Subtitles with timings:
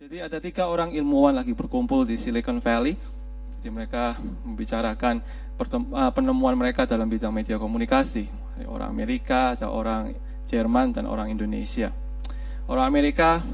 [0.00, 2.96] Jadi ada tiga orang ilmuwan lagi berkumpul di Silicon Valley.
[3.60, 4.16] Jadi mereka
[4.48, 8.24] membicarakan eh, penemuan mereka dalam bidang media komunikasi.
[8.64, 10.16] Orang Amerika, ada orang
[10.48, 11.92] Jerman, dan orang Indonesia.
[12.64, 13.44] Orang Amerika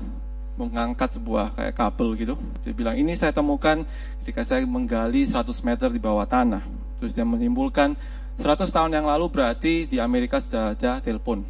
[0.55, 2.38] mengangkat sebuah kayak kabel gitu.
[2.62, 3.83] Dia bilang, ini saya temukan
[4.23, 6.62] ketika saya menggali 100 meter di bawah tanah.
[7.02, 7.98] Terus dia menyimpulkan
[8.38, 11.42] 100 tahun yang lalu berarti di Amerika sudah ada telepon.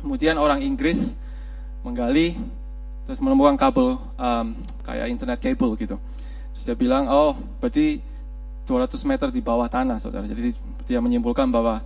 [0.00, 1.20] Kemudian orang Inggris
[1.84, 2.32] menggali
[3.08, 4.46] terus menemukan kabel um,
[4.84, 5.96] kayak internet kabel gitu.
[6.52, 8.04] Terus dia bilang, oh berarti
[8.68, 10.28] 200 meter di bawah tanah, saudara.
[10.28, 10.52] Jadi
[10.84, 11.80] dia menyimpulkan bahwa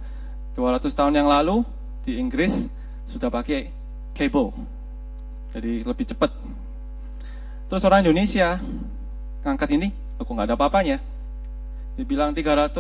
[0.59, 1.63] 200 tahun yang lalu
[2.03, 2.67] di Inggris
[3.07, 3.71] sudah pakai
[4.19, 4.51] kabel.
[5.55, 6.35] Jadi lebih cepat.
[7.71, 8.59] Terus orang Indonesia
[9.47, 10.99] ngangkat ini, aku nggak ada apa-apanya.
[11.95, 12.75] Dia bilang 300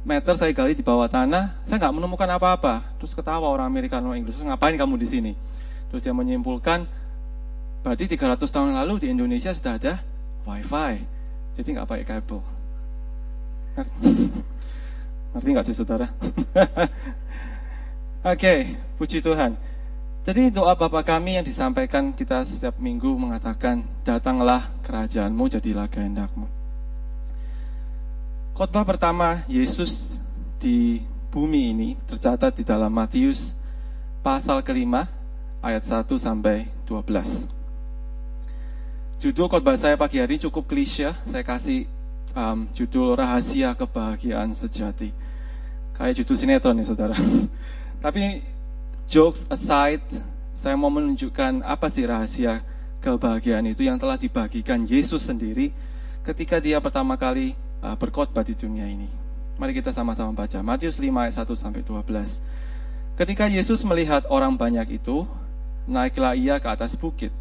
[0.00, 2.88] meter saya gali di bawah tanah, saya nggak menemukan apa-apa.
[2.96, 5.32] Terus ketawa orang Amerika, orang Inggris, ngapain kamu di sini?
[5.92, 6.88] Terus dia menyimpulkan,
[7.86, 10.02] Berarti 300 tahun lalu di Indonesia sudah ada
[10.42, 11.06] wifi.
[11.54, 12.42] Jadi nggak pakai kabel.
[15.30, 16.10] Ngerti nggak sih saudara?
[16.18, 16.90] Oke,
[18.26, 18.58] okay,
[18.98, 19.54] puji Tuhan.
[20.26, 26.50] Jadi doa Bapak kami yang disampaikan kita setiap minggu mengatakan, datanglah kerajaanmu, jadilah kehendakmu.
[28.58, 30.18] Khotbah pertama Yesus
[30.58, 33.54] di bumi ini tercatat di dalam Matius
[34.26, 35.06] pasal kelima
[35.62, 37.55] ayat 1 sampai 12.
[39.16, 41.08] Judul khotbah saya pagi hari cukup klise.
[41.24, 41.88] Saya kasih
[42.36, 45.08] um, judul rahasia kebahagiaan sejati.
[45.96, 47.16] Kayak judul sinetron nih saudara.
[48.04, 48.44] Tapi
[49.08, 50.04] jokes aside,
[50.52, 52.60] saya mau menunjukkan apa sih rahasia
[53.00, 55.72] kebahagiaan itu yang telah dibagikan Yesus sendiri
[56.20, 59.08] ketika dia pertama kali uh, berkhotbah di dunia ini.
[59.56, 62.04] Mari kita sama-sama baca Matius 5 ayat 1 sampai 12.
[63.16, 65.24] Ketika Yesus melihat orang banyak itu,
[65.88, 67.32] naiklah ia ke atas bukit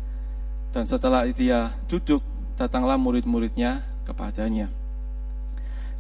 [0.76, 2.20] dan setelah dia duduk,
[2.60, 4.68] datanglah murid-muridnya kepadanya.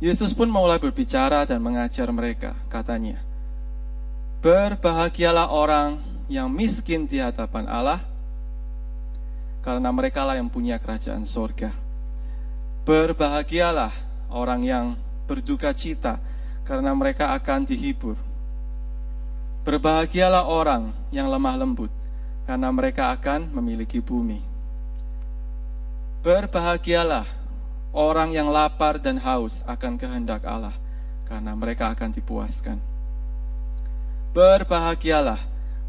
[0.03, 3.23] Yesus pun mulai berbicara dan mengajar mereka, katanya,
[4.43, 8.03] Berbahagialah orang yang miskin di hadapan Allah,
[9.63, 11.71] karena mereka lah yang punya kerajaan sorga.
[12.83, 13.95] Berbahagialah
[14.27, 14.85] orang yang
[15.23, 16.19] berduka cita,
[16.67, 18.19] karena mereka akan dihibur.
[19.63, 21.89] Berbahagialah orang yang lemah lembut,
[22.43, 24.54] karena mereka akan memiliki bumi.
[26.25, 27.29] Berbahagialah
[27.93, 30.73] orang yang lapar dan haus akan kehendak Allah,
[31.29, 32.81] karena mereka akan dipuaskan.
[34.33, 35.37] Berbahagialah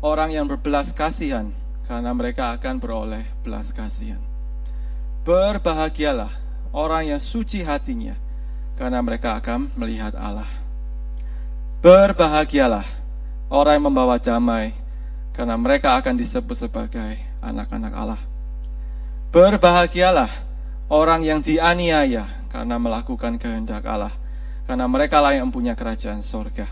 [0.04, 1.48] orang yang berbelas kasihan,
[1.88, 4.20] karena mereka akan beroleh belas kasihan.
[5.24, 6.28] Berbahagialah
[6.68, 8.12] orang yang suci hatinya,
[8.76, 10.52] karena mereka akan melihat Allah.
[11.80, 12.84] Berbahagialah
[13.48, 14.76] orang yang membawa damai,
[15.32, 18.35] karena mereka akan disebut sebagai anak-anak Allah.
[19.36, 20.32] Berbahagialah
[20.88, 24.16] orang yang dianiaya karena melakukan kehendak Allah,
[24.64, 26.64] karena mereka lah yang punya kerajaan sorga.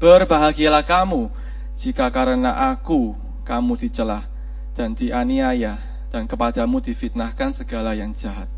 [0.00, 1.28] Berbahagialah kamu
[1.76, 3.12] jika karena aku
[3.44, 4.24] kamu dicela
[4.72, 5.76] dan dianiaya
[6.08, 8.48] dan kepadamu difitnahkan segala yang jahat.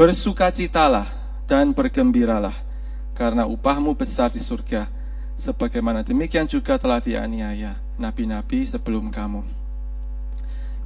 [0.00, 1.12] Bersukacitalah
[1.44, 2.56] dan bergembiralah
[3.12, 4.88] karena upahmu besar di surga
[5.36, 9.55] sebagaimana demikian juga telah dianiaya nabi-nabi sebelum kamu.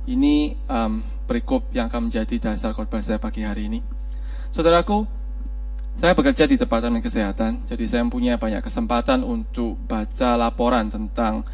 [0.08, 3.80] Ini um, perikop yang akan menjadi dasar khotbah saya pagi hari ini.
[4.50, 5.04] Saudaraku,
[6.00, 11.44] saya bekerja di Departemen Kesehatan, jadi saya punya banyak kesempatan untuk baca laporan tentang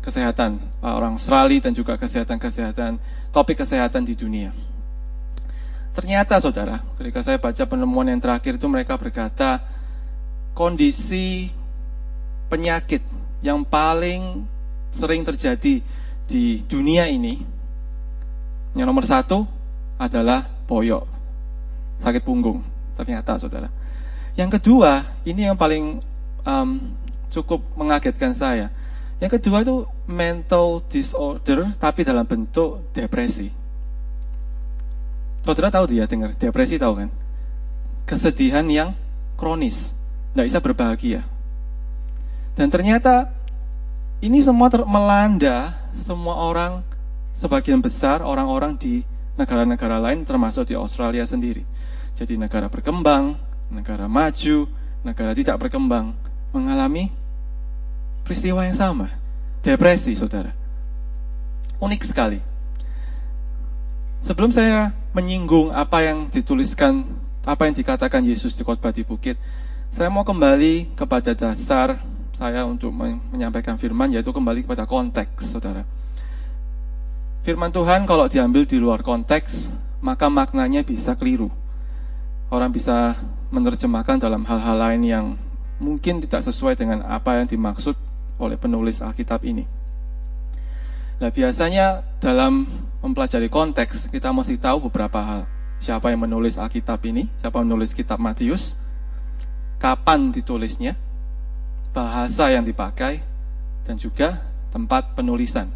[0.00, 2.96] kesehatan uh, orang Australia dan juga kesehatan-kesehatan,
[3.30, 4.50] topik kesehatan di dunia.
[5.92, 9.60] Ternyata saudara, ketika saya baca penemuan yang terakhir itu mereka berkata
[10.54, 11.50] kondisi
[12.48, 13.04] penyakit
[13.44, 14.46] yang paling
[14.88, 15.84] sering terjadi
[16.28, 17.40] di dunia ini,
[18.76, 19.48] yang nomor satu
[19.96, 21.08] adalah boyok,
[22.04, 22.60] sakit punggung,
[22.94, 23.72] ternyata saudara.
[24.36, 26.04] Yang kedua, ini yang paling
[26.44, 26.70] um,
[27.32, 28.68] cukup mengagetkan saya.
[29.18, 33.50] Yang kedua itu mental disorder, tapi dalam bentuk depresi.
[35.42, 37.10] Saudara tahu dia dengar depresi tahu kan?
[38.06, 38.92] Kesedihan yang
[39.34, 39.96] kronis,
[40.36, 41.20] tidak bisa berbahagia.
[42.54, 43.37] Dan ternyata
[44.18, 46.82] ini semua melanda semua orang,
[47.34, 49.02] sebagian besar orang-orang di
[49.34, 51.62] negara-negara lain termasuk di Australia sendiri.
[52.14, 53.38] Jadi negara berkembang,
[53.70, 54.66] negara maju,
[55.06, 56.14] negara tidak berkembang
[56.50, 57.10] mengalami
[58.26, 59.10] peristiwa yang sama.
[59.62, 60.54] Depresi, saudara.
[61.78, 62.40] Unik sekali.
[64.18, 67.06] Sebelum saya menyinggung apa yang dituliskan,
[67.46, 69.38] apa yang dikatakan Yesus di khotbah di bukit,
[69.94, 72.02] saya mau kembali kepada dasar
[72.38, 75.82] saya untuk menyampaikan firman yaitu kembali kepada konteks, saudara.
[77.42, 81.50] firman Tuhan kalau diambil di luar konteks, maka maknanya bisa keliru.
[82.46, 83.18] Orang bisa
[83.50, 85.26] menerjemahkan dalam hal-hal lain yang
[85.82, 87.98] mungkin tidak sesuai dengan apa yang dimaksud
[88.38, 89.66] oleh penulis Alkitab ini.
[91.18, 92.70] Nah, biasanya dalam
[93.02, 95.42] mempelajari konteks, kita mesti tahu beberapa hal.
[95.82, 98.78] Siapa yang menulis Alkitab ini, siapa menulis kitab Matius,
[99.82, 100.94] kapan ditulisnya,
[101.92, 103.20] bahasa yang dipakai,
[103.88, 105.72] dan juga tempat penulisan.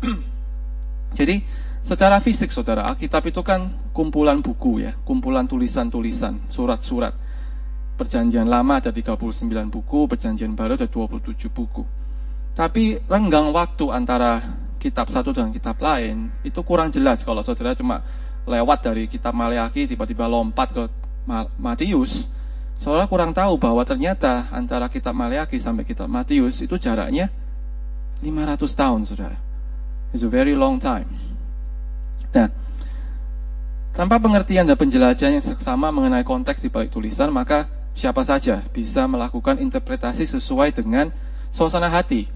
[1.18, 1.44] Jadi,
[1.84, 7.14] secara fisik saudara, Alkitab itu kan kumpulan buku ya, kumpulan tulisan-tulisan, surat-surat.
[7.96, 11.84] Perjanjian lama ada 39 buku, perjanjian baru ada 27 buku.
[12.56, 14.40] Tapi renggang waktu antara
[14.80, 18.04] kitab satu dengan kitab lain itu kurang jelas kalau saudara cuma
[18.46, 20.84] lewat dari kitab Maleaki tiba-tiba lompat ke
[21.58, 22.32] Matius.
[22.76, 27.32] Saudara kurang tahu bahwa ternyata antara kitab Maleaki sampai kitab Matius itu jaraknya
[28.20, 29.36] 500 tahun, saudara.
[30.12, 31.08] It's a very long time.
[32.36, 32.52] Nah,
[33.96, 39.08] tanpa pengertian dan penjelajahan yang seksama mengenai konteks di balik tulisan, maka siapa saja bisa
[39.08, 41.08] melakukan interpretasi sesuai dengan
[41.48, 42.28] suasana hati.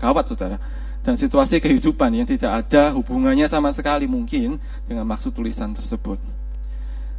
[0.00, 0.56] Gawat, saudara.
[1.04, 4.56] Dan situasi kehidupan yang tidak ada hubungannya sama sekali mungkin
[4.88, 6.16] dengan maksud tulisan tersebut.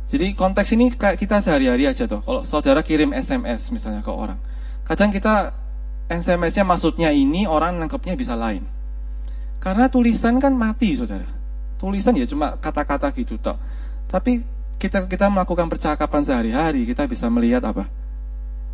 [0.06, 2.22] Jadi konteks ini kayak kita sehari-hari aja tuh.
[2.22, 4.38] Kalau saudara kirim SMS misalnya ke orang,
[4.86, 5.54] kadang kita
[6.06, 8.62] SMS-nya maksudnya ini, orang nangkepnya bisa lain.
[9.58, 11.26] Karena tulisan kan mati, saudara.
[11.82, 13.58] Tulisan ya cuma kata-kata gitu toh.
[14.06, 14.46] Tapi
[14.78, 17.90] kita kita melakukan percakapan sehari-hari, kita bisa melihat apa?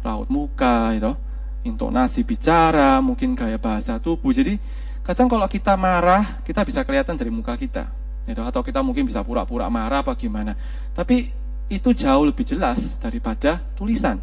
[0.03, 1.15] Raut muka, itu,
[1.63, 4.35] intonasi bicara, mungkin gaya bahasa tubuh.
[4.35, 4.59] Jadi
[5.07, 7.87] kadang kalau kita marah, kita bisa kelihatan dari muka kita.
[8.29, 10.53] Itu, atau kita mungkin bisa pura-pura marah apa gimana.
[10.93, 11.31] Tapi
[11.71, 14.19] itu jauh lebih jelas daripada tulisan.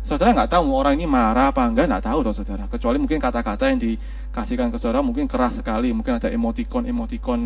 [0.00, 2.64] Saudara nggak tahu orang ini marah apa enggak, nggak tahu saudara.
[2.70, 7.40] Kecuali mungkin kata-kata yang dikasihkan ke saudara mungkin keras sekali, mungkin ada emotikon-emotikon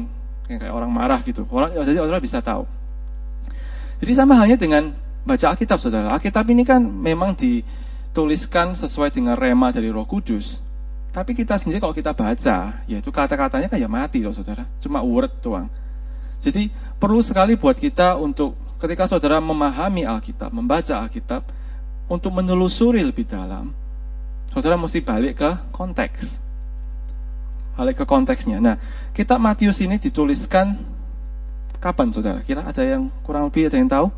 [0.47, 1.43] yang kayak orang marah gitu.
[1.51, 2.63] Orang, jadi saudara bisa tahu.
[3.99, 4.95] Jadi sama halnya dengan
[5.27, 6.15] baca Alkitab saudara.
[6.15, 10.63] Alkitab ini kan memang dituliskan sesuai dengan rema dari Roh Kudus.
[11.13, 14.65] Tapi kita sendiri kalau kita baca, yaitu kata-katanya kayak mati loh saudara.
[14.81, 15.69] Cuma word doang.
[16.41, 21.45] Jadi perlu sekali buat kita untuk ketika saudara memahami Alkitab, membaca Alkitab,
[22.09, 23.71] untuk menelusuri lebih dalam,
[24.51, 26.41] saudara mesti balik ke konteks.
[27.77, 28.59] Balik ke konteksnya.
[28.61, 28.77] Nah,
[29.17, 30.77] kitab Matius ini dituliskan
[31.81, 32.41] kapan, saudara?
[32.41, 34.09] Kira ada yang kurang lebih ada yang tahu?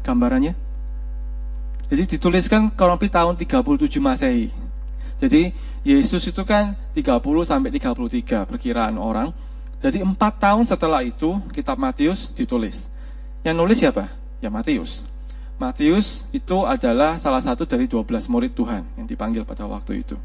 [0.00, 0.69] Gambarannya?
[1.90, 4.54] Jadi dituliskan kurang lebih tahun 37 Masehi.
[5.18, 5.50] Jadi
[5.82, 9.34] Yesus itu kan 30 sampai 33 perkiraan orang.
[9.82, 12.86] Jadi empat tahun setelah itu kitab Matius ditulis.
[13.42, 14.06] Yang nulis siapa?
[14.38, 15.02] Ya Matius.
[15.60, 20.16] Matius itu adalah salah satu dari 12 murid Tuhan yang dipanggil pada waktu itu.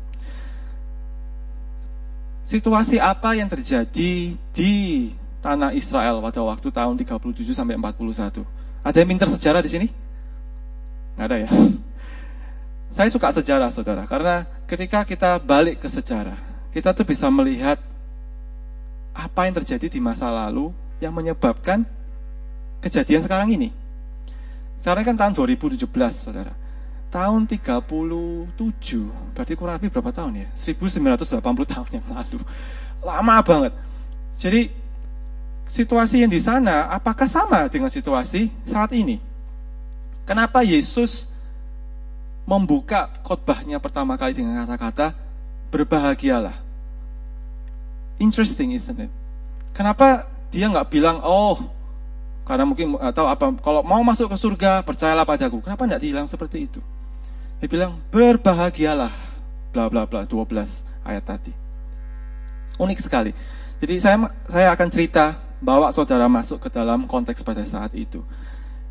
[2.46, 4.72] Situasi apa yang terjadi di
[5.42, 8.46] tanah Israel pada waktu tahun 37 sampai 41?
[8.86, 10.05] Ada yang pinter sejarah di sini?
[11.16, 11.50] Nggak ada ya?
[12.96, 16.40] Saya suka sejarah, saudara, karena ketika kita balik ke sejarah,
[16.72, 17.76] kita tuh bisa melihat
[19.16, 21.84] apa yang terjadi di masa lalu yang menyebabkan
[22.84, 23.72] kejadian sekarang ini.
[24.80, 26.54] Sekarang kan tahun 2017, saudara.
[27.12, 28.52] Tahun 37,
[29.32, 30.48] berarti kurang lebih berapa tahun ya?
[30.52, 32.40] 1980 tahun yang lalu.
[33.04, 33.74] Lama banget.
[34.36, 34.68] Jadi,
[35.68, 39.35] situasi yang di sana, apakah sama dengan situasi saat ini?
[40.26, 41.30] Kenapa Yesus
[42.50, 45.14] membuka khotbahnya pertama kali dengan kata-kata
[45.70, 46.58] berbahagialah?
[48.18, 49.12] Interesting, isn't it?
[49.74, 51.62] Kenapa dia nggak bilang, oh
[52.46, 55.66] karena mungkin atau apa kalau mau masuk ke surga percayalah padaku.
[55.66, 56.80] Kenapa tidak dihilang seperti itu?
[57.58, 59.10] Dia bilang berbahagialah
[59.74, 61.54] bla bla bla 12 ayat tadi.
[62.78, 63.34] Unik sekali.
[63.82, 68.22] Jadi saya saya akan cerita bawa saudara masuk ke dalam konteks pada saat itu.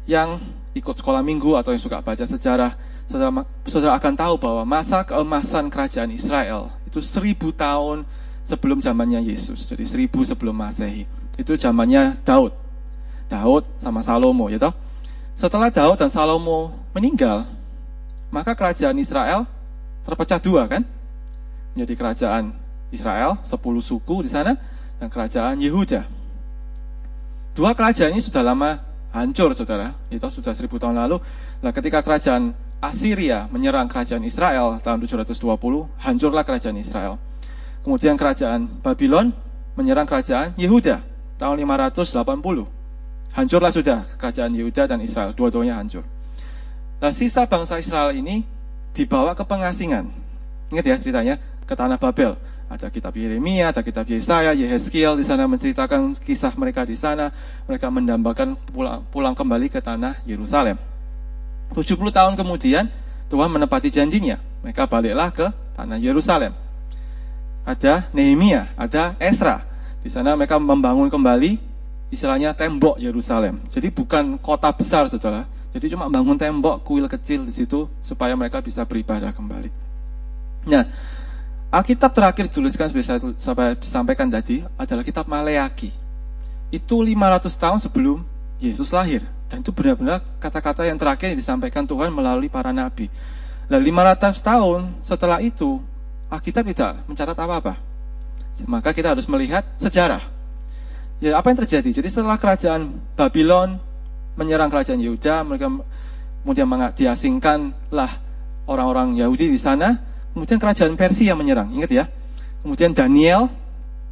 [0.05, 0.43] Yang
[0.75, 2.75] ikut sekolah minggu atau yang suka baca sejarah,
[3.07, 8.03] saudara, saudara akan tahu bahwa masa keemasan kerajaan Israel itu seribu tahun
[8.43, 9.71] sebelum zamannya Yesus.
[9.71, 11.07] Jadi seribu sebelum Masehi.
[11.39, 12.53] Itu zamannya Daud.
[13.31, 14.75] Daud sama Salomo ya toh.
[15.35, 17.47] Setelah Daud dan Salomo meninggal,
[18.31, 19.47] maka kerajaan Israel
[20.03, 20.83] terpecah dua kan?
[21.75, 22.55] Menjadi kerajaan
[22.95, 24.55] Israel, sepuluh suku di sana,
[25.03, 26.07] dan kerajaan Yehuda.
[27.55, 28.79] Dua kerajaan ini sudah lama
[29.15, 29.95] hancur, saudara.
[30.11, 31.23] Itu sudah seribu tahun lalu.
[31.63, 32.51] Nah, ketika kerajaan
[32.83, 37.17] Assyria menyerang kerajaan Israel tahun 720, hancurlah kerajaan Israel.
[37.87, 39.31] Kemudian kerajaan Babylon
[39.79, 41.01] menyerang kerajaan Yehuda
[41.39, 42.67] tahun 580.
[43.35, 46.05] Hancurlah sudah kerajaan Yehuda dan Israel, dua-duanya hancur.
[46.99, 48.45] Nah, sisa bangsa Israel ini
[48.95, 50.07] dibawa ke pengasingan.
[50.71, 52.37] Ingat ya ceritanya, ke tanah Babel.
[52.65, 57.31] Ada kitab Yeremia, ada kitab Yesaya, Yehezkiel di sana menceritakan kisah mereka di sana.
[57.69, 60.81] Mereka mendambakan pulang, pulang kembali ke tanah Yerusalem.
[61.77, 62.89] 70 tahun kemudian
[63.29, 64.41] Tuhan menepati janjinya.
[64.65, 66.57] Mereka baliklah ke tanah Yerusalem.
[67.65, 69.65] Ada Nehemia, ada Esra.
[70.05, 71.57] Di sana mereka membangun kembali
[72.13, 73.61] istilahnya tembok Yerusalem.
[73.73, 75.49] Jadi bukan kota besar, saudara.
[75.75, 79.69] Jadi cuma bangun tembok, kuil kecil di situ supaya mereka bisa beribadah kembali.
[80.71, 80.87] Nah,
[81.75, 83.19] Alkitab terakhir dituliskan seperti saya
[83.83, 85.91] sampaikan tadi adalah kitab Maleaki.
[86.71, 88.23] Itu 500 tahun sebelum
[88.63, 89.27] Yesus lahir.
[89.51, 93.11] Dan itu benar-benar kata-kata yang terakhir yang disampaikan Tuhan melalui para nabi.
[93.67, 95.83] Dan 500 tahun setelah itu,
[96.31, 97.75] Alkitab tidak mencatat apa-apa.
[98.71, 100.23] Maka kita harus melihat sejarah.
[101.19, 101.91] Ya, apa yang terjadi?
[101.91, 103.83] Jadi setelah kerajaan Babylon
[104.39, 105.75] menyerang kerajaan Yehuda, mereka
[106.47, 108.15] kemudian diasingkanlah
[108.71, 111.71] orang-orang Yahudi di sana, kemudian kerajaan Persia menyerang.
[111.73, 112.05] Ingat ya.
[112.61, 113.49] Kemudian Daniel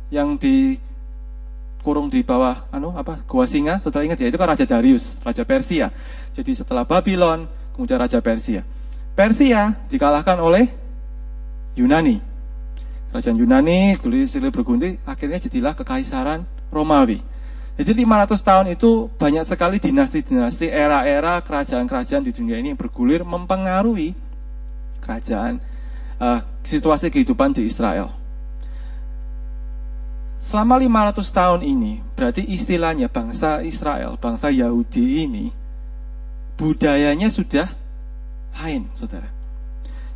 [0.08, 5.18] yang dikurung di bawah anu apa gua singa, setelah ingat ya itu kan raja Darius,
[5.20, 5.90] raja Persia.
[6.32, 8.62] Jadi setelah Babylon, kemudian raja Persia.
[9.12, 10.70] Persia dikalahkan oleh
[11.76, 12.20] Yunani.
[13.12, 17.20] Kerajaan Yunani, kulit silih bergunting, akhirnya jadilah kekaisaran Romawi.
[17.72, 24.12] Jadi 500 tahun itu banyak sekali dinasti-dinasti, era-era kerajaan-kerajaan di dunia ini yang bergulir mempengaruhi
[25.00, 25.60] kerajaan
[26.22, 28.14] uh, situasi kehidupan di Israel.
[30.38, 35.50] Selama 500 tahun ini, berarti istilahnya bangsa Israel, bangsa Yahudi ini,
[36.58, 37.70] budayanya sudah
[38.62, 39.30] lain, saudara.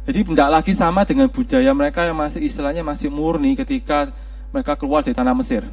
[0.06, 4.14] Jadi tidak lagi sama dengan budaya mereka yang masih istilahnya masih murni ketika
[4.54, 5.66] mereka keluar dari tanah Mesir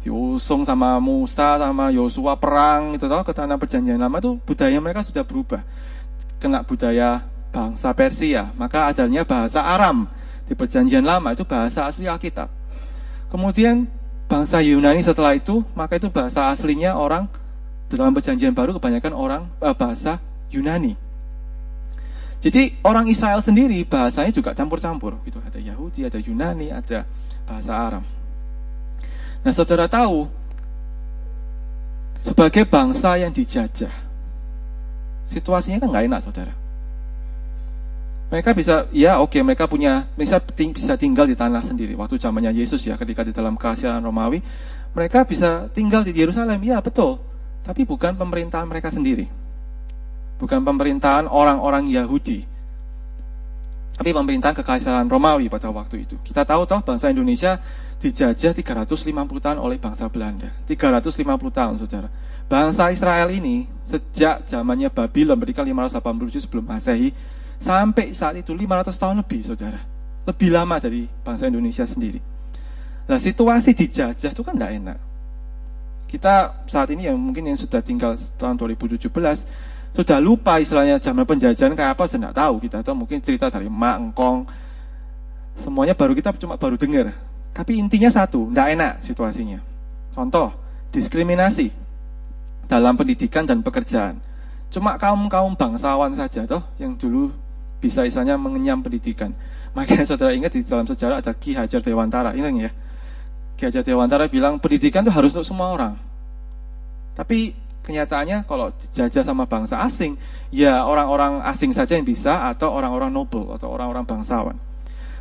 [0.00, 5.04] diusung sama Musa sama Yosua perang itu toh ke tanah perjanjian lama itu budaya mereka
[5.04, 5.60] sudah berubah
[6.40, 8.50] kena budaya bangsa Persia.
[8.56, 10.06] Maka adanya bahasa Aram.
[10.46, 12.50] Di perjanjian lama itu bahasa asli Alkitab.
[13.30, 13.86] Kemudian
[14.26, 17.30] bangsa Yunani setelah itu maka itu bahasa aslinya orang
[17.90, 20.18] dalam perjanjian baru kebanyakan orang eh, bahasa
[20.50, 20.98] Yunani.
[22.40, 25.20] Jadi orang Israel sendiri bahasanya juga campur-campur.
[25.28, 25.38] Gitu.
[25.44, 27.06] Ada Yahudi ada Yunani ada
[27.44, 28.04] bahasa Aram.
[29.40, 30.28] Nah, saudara tahu,
[32.20, 33.92] sebagai bangsa yang dijajah,
[35.24, 36.52] situasinya kan nggak enak, saudara.
[38.30, 41.98] Mereka bisa, ya oke, okay, mereka punya, bisa, bisa tinggal di tanah sendiri.
[41.98, 44.38] Waktu zamannya Yesus ya, ketika di dalam kehasilan Romawi,
[44.94, 47.18] mereka bisa tinggal di Yerusalem, ya betul.
[47.66, 49.26] Tapi bukan pemerintahan mereka sendiri.
[50.38, 52.60] Bukan pemerintahan orang-orang Yahudi
[54.00, 56.16] tapi pemerintahan kekaisaran Romawi pada waktu itu.
[56.24, 57.60] Kita tahu toh bangsa Indonesia
[58.00, 59.04] dijajah 350
[59.44, 60.48] tahun oleh bangsa Belanda.
[60.64, 61.20] 350
[61.52, 62.08] tahun, Saudara.
[62.48, 67.12] Bangsa Israel ini sejak zamannya Babylon berikan 587 sebelum Masehi
[67.60, 69.80] sampai saat itu 500 tahun lebih, Saudara.
[70.24, 72.18] Lebih lama dari bangsa Indonesia sendiri.
[73.06, 74.98] Nah, situasi dijajah itu kan tidak enak.
[76.10, 79.06] Kita saat ini yang mungkin yang sudah tinggal tahun 2017
[79.90, 83.66] sudah lupa istilahnya zaman penjajahan kayak apa saya tidak tahu kita atau mungkin cerita dari
[83.66, 84.46] mak engkong
[85.58, 87.10] semuanya baru kita cuma baru dengar
[87.50, 89.58] tapi intinya satu tidak enak situasinya
[90.14, 90.54] contoh
[90.94, 91.74] diskriminasi
[92.70, 94.22] dalam pendidikan dan pekerjaan
[94.70, 97.34] cuma kaum kaum bangsawan saja toh yang dulu
[97.80, 99.34] bisa istilahnya mengenyam pendidikan
[99.72, 102.70] makanya saudara ingat di dalam sejarah ada Ki Hajar Dewantara ini ya
[103.56, 105.96] Ki Hajar Dewantara bilang pendidikan itu harus untuk semua orang
[107.16, 110.14] tapi kenyataannya kalau dijajah sama bangsa asing,
[110.54, 114.56] ya orang-orang asing saja yang bisa atau orang-orang noble atau orang-orang bangsawan.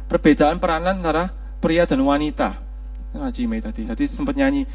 [0.05, 2.61] Perbedaan peranan antara pria dan wanita.
[3.09, 4.69] Ngaji Mei tadi, tadi sempat nyanyi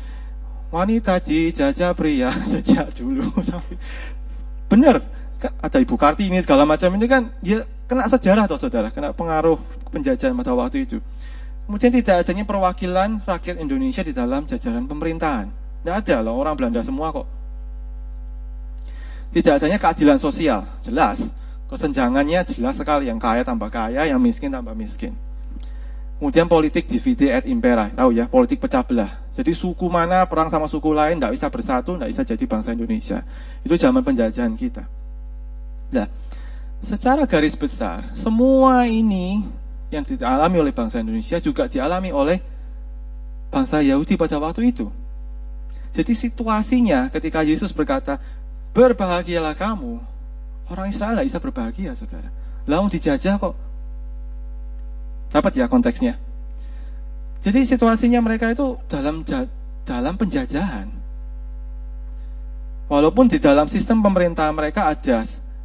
[0.75, 3.79] wanita dijajah pria sejak dulu sampai
[4.67, 5.07] benar
[5.39, 9.61] ada Ibu Kartini segala macam ini kan dia kena sejarah atau saudara, kena pengaruh
[9.93, 10.99] penjajahan pada waktu itu.
[11.65, 15.49] Kemudian tidak adanya perwakilan rakyat Indonesia di dalam jajaran pemerintahan.
[15.81, 17.45] Tidak ada loh orang Belanda semua kok
[19.35, 21.35] tidak adanya keadilan sosial, jelas.
[21.67, 25.11] Kesenjangannya jelas sekali, yang kaya tambah kaya, yang miskin tambah miskin.
[26.23, 29.11] Kemudian politik divide et impera, tahu ya, politik pecah belah.
[29.35, 33.19] Jadi suku mana perang sama suku lain tidak bisa bersatu, tidak bisa jadi bangsa Indonesia.
[33.67, 34.87] Itu zaman penjajahan kita.
[35.91, 36.07] Nah,
[36.85, 39.45] secara garis besar, semua ini
[39.89, 42.39] yang dialami oleh bangsa Indonesia juga dialami oleh
[43.53, 44.89] bangsa Yahudi pada waktu itu.
[45.95, 48.19] Jadi situasinya ketika Yesus berkata,
[48.75, 50.03] Berbahagialah kamu.
[50.67, 52.27] Orang Israel tidak bisa berbahagia, saudara.
[52.67, 53.55] Lalu dijajah kok.
[55.31, 56.19] Dapat ya konteksnya.
[57.47, 59.23] Jadi situasinya mereka itu dalam
[59.87, 60.91] dalam penjajahan.
[62.91, 65.23] Walaupun di dalam sistem pemerintahan mereka ada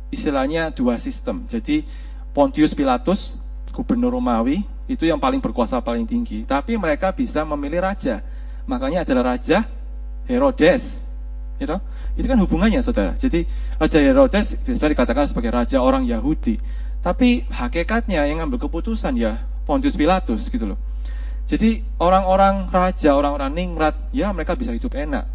[0.10, 1.46] istilahnya dua sistem.
[1.46, 1.86] Jadi
[2.34, 3.38] Pontius Pilatus,
[3.74, 6.46] gubernur Romawi, itu yang paling berkuasa paling tinggi.
[6.46, 8.22] Tapi mereka bisa memilih raja.
[8.66, 9.66] Makanya adalah raja
[10.30, 11.02] Herodes.
[11.58, 11.78] Gitu?
[12.16, 13.14] Itu kan hubungannya saudara.
[13.20, 13.44] Jadi
[13.76, 16.56] Raja Herodes bisa dikatakan sebagai raja orang Yahudi.
[17.00, 20.80] Tapi hakikatnya yang ngambil keputusan ya Pontius Pilatus gitu loh.
[21.50, 25.26] Jadi orang-orang raja, orang-orang ningrat, ya mereka bisa hidup enak.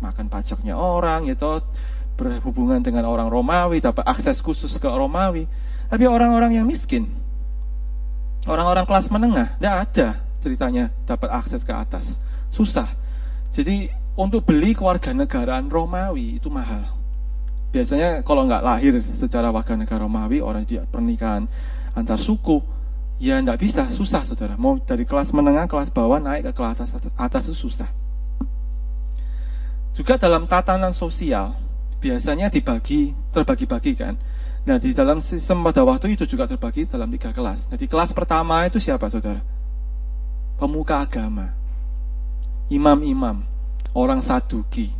[0.00, 1.60] Makan pajaknya orang, gitu,
[2.18, 5.46] berhubungan dengan orang Romawi, dapat akses khusus ke Romawi.
[5.86, 7.06] Tapi orang-orang yang miskin,
[8.44, 10.08] orang-orang kelas menengah, tidak ada
[10.42, 12.18] ceritanya dapat akses ke atas.
[12.50, 12.90] Susah.
[13.54, 16.98] Jadi untuk beli keluarga negaraan Romawi itu mahal.
[17.70, 21.46] Biasanya kalau nggak lahir secara warga negara Romawi, orang dia pernikahan
[21.94, 22.58] antar suku,
[23.22, 24.58] ya tidak bisa, susah saudara.
[24.58, 27.88] Mau dari kelas menengah, kelas bawah naik ke kelas atas, atas itu susah.
[29.92, 31.58] Juga dalam tatanan sosial,
[31.98, 34.14] biasanya dibagi, terbagi-bagi kan.
[34.64, 37.70] Nah di dalam sistem pada waktu itu juga terbagi dalam tiga kelas.
[37.70, 39.42] Jadi kelas pertama itu siapa saudara?
[40.58, 41.54] Pemuka agama,
[42.70, 43.42] imam-imam,
[43.94, 44.90] orang saduki.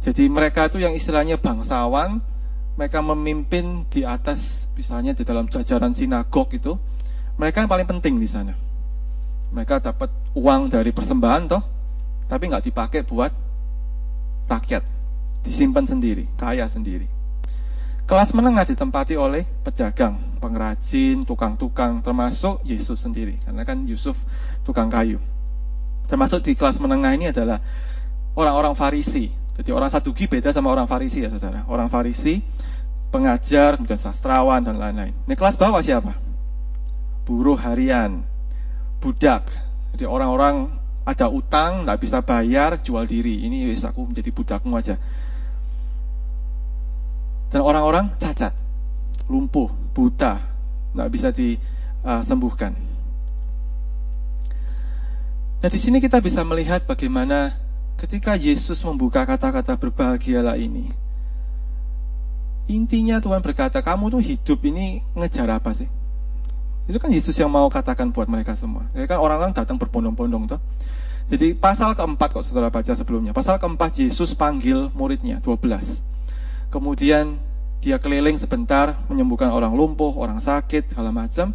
[0.00, 2.22] Jadi mereka itu yang istilahnya bangsawan,
[2.78, 6.78] mereka memimpin di atas, misalnya di dalam jajaran sinagog itu,
[7.36, 8.56] mereka yang paling penting di sana.
[9.52, 11.62] Mereka dapat uang dari persembahan toh,
[12.30, 13.34] tapi nggak dipakai buat
[14.48, 14.82] rakyat,
[15.42, 17.08] disimpan sendiri, kaya sendiri.
[18.04, 24.18] Kelas menengah ditempati oleh pedagang, pengrajin, tukang-tukang, termasuk Yesus sendiri, karena kan Yusuf
[24.66, 25.22] tukang kayu.
[26.10, 27.62] Termasuk di kelas menengah ini adalah
[28.34, 29.30] orang-orang Farisi.
[29.54, 31.62] Jadi orang Saduki beda sama orang Farisi ya saudara.
[31.70, 32.42] Orang Farisi,
[33.14, 35.14] pengajar, kemudian sastrawan dan lain-lain.
[35.30, 36.30] Ini kelas bawah siapa?
[37.30, 38.26] buruh harian,
[38.98, 39.46] budak.
[39.94, 40.66] Jadi orang-orang
[41.06, 43.46] ada utang, nggak bisa bayar, jual diri.
[43.46, 44.98] Ini wis aku menjadi budakmu aja.
[47.50, 48.54] Dan orang-orang cacat,
[49.26, 50.38] lumpuh, buta,
[50.94, 52.74] nggak bisa disembuhkan.
[55.60, 57.52] Nah di sini kita bisa melihat bagaimana
[58.00, 60.88] ketika Yesus membuka kata-kata berbahagialah ini,
[62.70, 65.90] intinya Tuhan berkata, kamu tuh hidup ini ngejar apa sih?
[66.88, 68.88] Itu kan Yesus yang mau katakan buat mereka semua.
[68.96, 70.60] Ya kan orang-orang datang berbondong-bondong tuh.
[71.30, 73.30] Jadi pasal keempat kok saudara baca sebelumnya.
[73.30, 76.09] Pasal keempat Yesus panggil muridnya 12.
[76.70, 77.36] Kemudian
[77.82, 81.50] dia keliling sebentar menyembuhkan orang lumpuh, orang sakit, segala macam.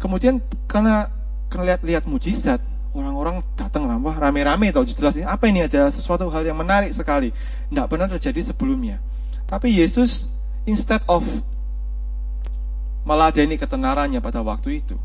[0.00, 1.12] Kemudian karena
[1.52, 2.58] karena lihat-lihat mujizat,
[2.96, 7.34] orang-orang datang wah rame-rame tahu jelas ini apa ini ada sesuatu hal yang menarik sekali.
[7.70, 9.02] Tidak pernah terjadi sebelumnya.
[9.44, 10.30] Tapi Yesus
[10.64, 11.22] instead of
[13.04, 14.96] meladeni ketenarannya pada waktu itu,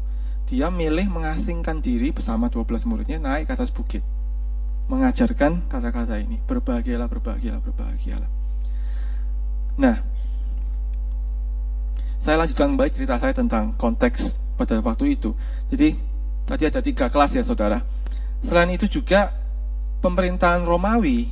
[0.48, 4.02] dia milih mengasingkan diri bersama 12 muridnya naik ke atas bukit.
[4.90, 8.39] Mengajarkan kata-kata ini, berbahagialah, berbahagialah, berbahagialah.
[9.80, 9.96] Nah,
[12.20, 15.32] saya lanjutkan kembali cerita saya tentang konteks pada waktu itu.
[15.72, 15.96] Jadi,
[16.44, 17.80] tadi ada tiga kelas ya saudara.
[18.44, 19.32] Selain itu juga,
[20.04, 21.32] pemerintahan Romawi,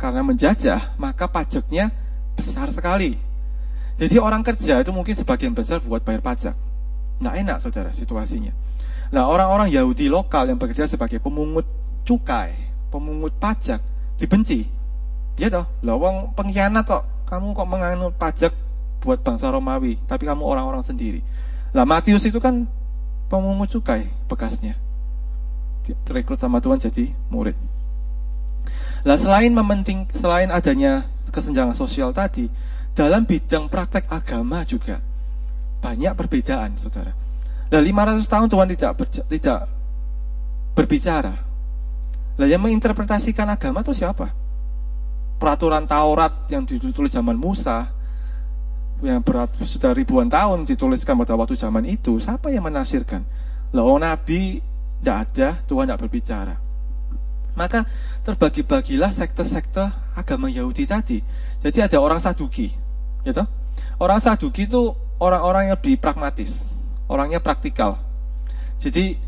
[0.00, 1.92] karena menjajah, maka pajaknya
[2.34, 3.34] besar sekali
[3.94, 6.54] jadi orang kerja itu mungkin sebagian besar buat bayar pajak.
[7.22, 8.50] Nggak enak saudara situasinya.
[9.14, 11.66] Nah orang-orang Yahudi lokal yang bekerja sebagai pemungut
[12.02, 12.58] cukai,
[12.90, 13.78] pemungut pajak,
[14.18, 14.66] dibenci.
[15.38, 17.06] Ya toh, lawang pengkhianat kok.
[17.34, 18.54] Kamu kok menganut pajak
[19.02, 21.18] buat bangsa Romawi, tapi kamu orang-orang sendiri.
[21.74, 22.62] Lah Matius itu kan
[23.26, 24.78] pemungut cukai bekasnya.
[26.06, 27.58] Rekrut sama Tuhan jadi murid.
[29.02, 31.02] Lah selain mementing, selain adanya
[31.34, 32.46] kesenjangan sosial tadi,
[32.94, 35.02] dalam bidang praktek agama juga
[35.82, 37.10] banyak perbedaan, saudara.
[37.74, 39.58] Nah, 500 tahun Tuhan tidak berja, tidak
[40.78, 41.34] berbicara.
[42.38, 44.30] Nah, yang menginterpretasikan agama itu siapa?
[45.44, 47.92] Peraturan Taurat yang ditulis zaman Musa,
[49.04, 53.20] yang berat sudah ribuan tahun dituliskan pada waktu zaman itu, siapa yang menafsirkan?
[53.76, 54.64] Oh, Nabi
[55.04, 56.56] tidak ada, Tuhan tidak berbicara.
[57.52, 57.84] Maka
[58.24, 61.20] terbagi-bagilah sekte-sekte agama Yahudi tadi.
[61.60, 62.72] Jadi ada orang Saduki,
[63.28, 63.44] gitu.
[64.00, 66.64] Orang Saduki itu orang-orang yang lebih pragmatis,
[67.04, 68.00] orangnya praktikal.
[68.80, 69.20] Jadi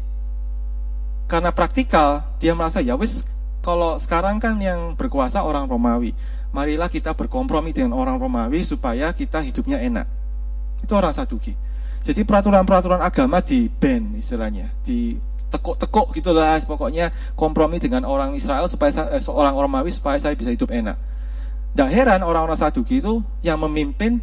[1.29, 3.21] karena praktikal, dia merasa ya wis
[3.67, 6.15] kalau sekarang kan yang berkuasa orang Romawi,
[6.55, 10.07] marilah kita berkompromi dengan orang Romawi supaya kita hidupnya enak.
[10.87, 11.59] Itu orang Saduki.
[12.07, 15.19] Jadi peraturan-peraturan agama di ban istilahnya, di
[15.51, 20.71] tekuk-tekuk gitulah pokoknya kompromi dengan orang Israel supaya eh, orang Romawi supaya saya bisa hidup
[20.71, 20.95] enak.
[21.75, 24.23] Tidak heran orang-orang Saduki itu yang memimpin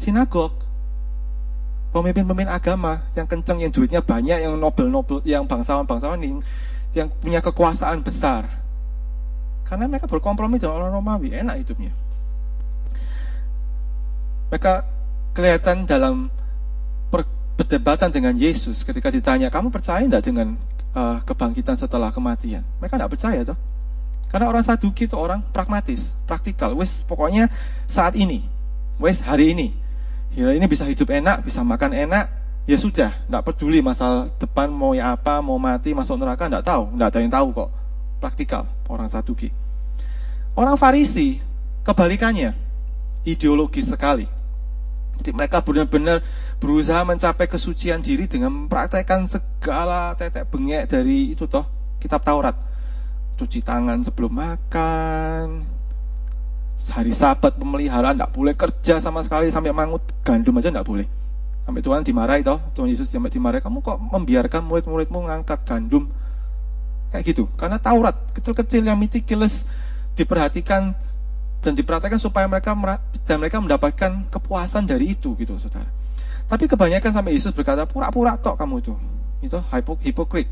[0.00, 0.56] sinagog.
[1.92, 6.42] Pemimpin-pemimpin agama yang kenceng, yang duitnya banyak, yang nobel-nobel, yang bangsawan-bangsawan yang,
[6.94, 8.46] yang punya kekuasaan besar.
[9.66, 11.92] Karena mereka berkompromi dengan orang Romawi, enak hidupnya.
[14.52, 14.86] Mereka
[15.34, 16.30] kelihatan dalam
[17.10, 17.26] per,
[17.58, 20.54] berdebatan dengan Yesus ketika ditanya, kamu percaya tidak dengan
[20.94, 22.62] uh, kebangkitan setelah kematian?
[22.78, 23.58] Mereka tidak percaya toh.
[24.30, 26.74] Karena orang Saduki itu orang pragmatis, praktikal.
[26.74, 27.50] Wes pokoknya
[27.86, 28.42] saat ini,
[28.98, 29.70] wes hari ini.
[30.34, 32.26] Hari ini bisa hidup enak, bisa makan enak,
[32.64, 36.92] ya sudah, tidak peduli masalah depan mau ya apa, mau mati, masuk neraka, tidak tahu,
[36.96, 37.70] tidak ada yang tahu kok.
[38.20, 39.52] Praktikal orang Saduki.
[40.56, 41.42] Orang Farisi
[41.84, 42.56] kebalikannya,
[43.28, 44.24] ideologis sekali.
[45.20, 46.24] Jadi mereka benar-benar
[46.58, 51.62] berusaha mencapai kesucian diri dengan mempraktekkan segala tetek bengek dari itu toh
[52.02, 52.56] kitab Taurat.
[53.34, 55.66] Cuci tangan sebelum makan,
[56.92, 61.06] hari sabat pemeliharaan tidak boleh kerja sama sekali sampai mangut gandum aja tidak boleh.
[61.64, 66.12] Sampai Tuhan dimarahi toh, Tuhan Yesus dimarahi, kamu kok membiarkan murid-muridmu mengangkat gandum
[67.08, 67.48] kayak gitu.
[67.56, 69.64] Karena Taurat kecil-kecil yang meticulous
[70.12, 70.92] diperhatikan
[71.64, 72.76] dan dipraktekkan supaya mereka
[73.24, 75.88] dan mereka mendapatkan kepuasan dari itu gitu saudara.
[76.44, 78.92] Tapi kebanyakan sampai Yesus berkata pura-pura tok kamu itu,
[79.40, 79.56] itu
[80.04, 80.44] hipokrit.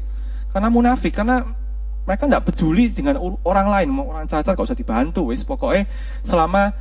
[0.48, 1.44] Karena munafik, karena
[2.09, 5.85] mereka tidak peduli dengan orang lain, orang cacat gak usah dibantu, wis pokoknya
[6.25, 6.72] selama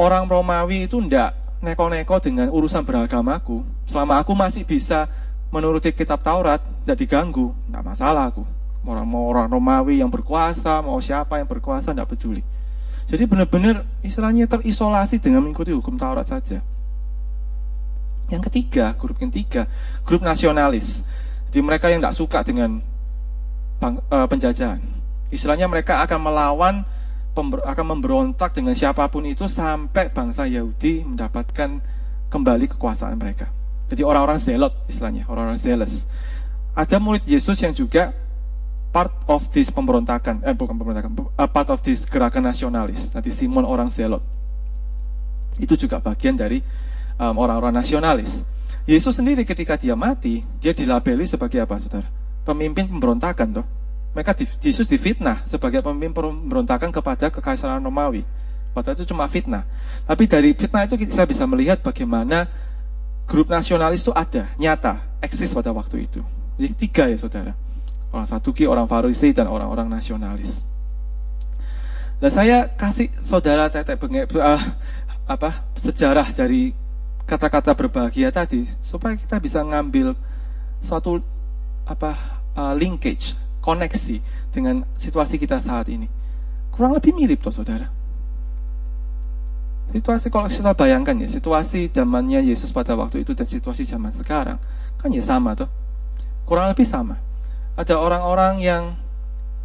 [0.00, 5.08] orang Romawi itu tidak neko-neko dengan urusan beragamaku, selama aku masih bisa
[5.48, 8.44] menuruti kitab Taurat, tidak diganggu, tidak masalah aku.
[8.86, 12.42] Orang mau orang Romawi yang berkuasa, mau siapa yang berkuasa, tidak peduli.
[13.06, 16.62] Jadi benar-benar istilahnya terisolasi dengan mengikuti hukum Taurat saja.
[18.26, 19.70] Yang ketiga, grup ketiga,
[20.02, 21.06] grup nasionalis.
[21.50, 22.82] Jadi mereka yang tidak suka dengan
[23.82, 24.82] uh, penjajahan.
[25.30, 26.74] Istilahnya mereka akan melawan,
[27.42, 31.80] akan memberontak dengan siapa pun itu sampai bangsa Yahudi mendapatkan
[32.32, 33.52] kembali kekuasaan mereka.
[33.86, 36.08] Jadi orang-orang zelot istilahnya, orang-orang zealous.
[36.74, 38.12] Ada murid Yesus yang juga
[38.96, 43.12] part of this pemberontakan, eh bukan pemberontakan, uh, part of this gerakan nasionalis.
[43.12, 44.24] Nanti Simon orang Zelot.
[45.60, 46.64] Itu juga bagian dari
[47.20, 48.48] um, orang-orang nasionalis.
[48.88, 52.08] Yesus sendiri ketika dia mati, dia dilabeli sebagai apa, saudara?
[52.48, 53.66] Pemimpin pemberontakan, toh.
[54.16, 58.24] Mereka di, Yesus difitnah sebagai pemimpin pemberontakan kepada kekaisaran Romawi.
[58.72, 59.68] Padahal itu cuma fitnah.
[60.08, 62.48] Tapi dari fitnah itu kita bisa melihat bagaimana
[63.28, 66.24] grup nasionalis itu ada, nyata, eksis pada waktu itu.
[66.56, 67.52] Jadi tiga ya saudara
[68.16, 70.64] orang Saduki, orang Farisi, dan orang-orang nasionalis.
[72.16, 74.62] Dan saya kasih saudara tetek bengek uh,
[75.28, 76.72] apa sejarah dari
[77.28, 80.16] kata-kata berbahagia tadi supaya kita bisa ngambil
[80.80, 81.20] suatu
[81.84, 82.16] apa
[82.56, 84.22] uh, linkage, koneksi
[84.54, 86.06] dengan situasi kita saat ini.
[86.70, 87.90] Kurang lebih mirip toh saudara.
[89.90, 94.62] Situasi kalau kita bayangkan ya, situasi zamannya Yesus pada waktu itu dan situasi zaman sekarang
[95.02, 95.66] kan ya sama toh.
[96.46, 97.18] Kurang lebih sama
[97.76, 98.96] ada orang-orang yang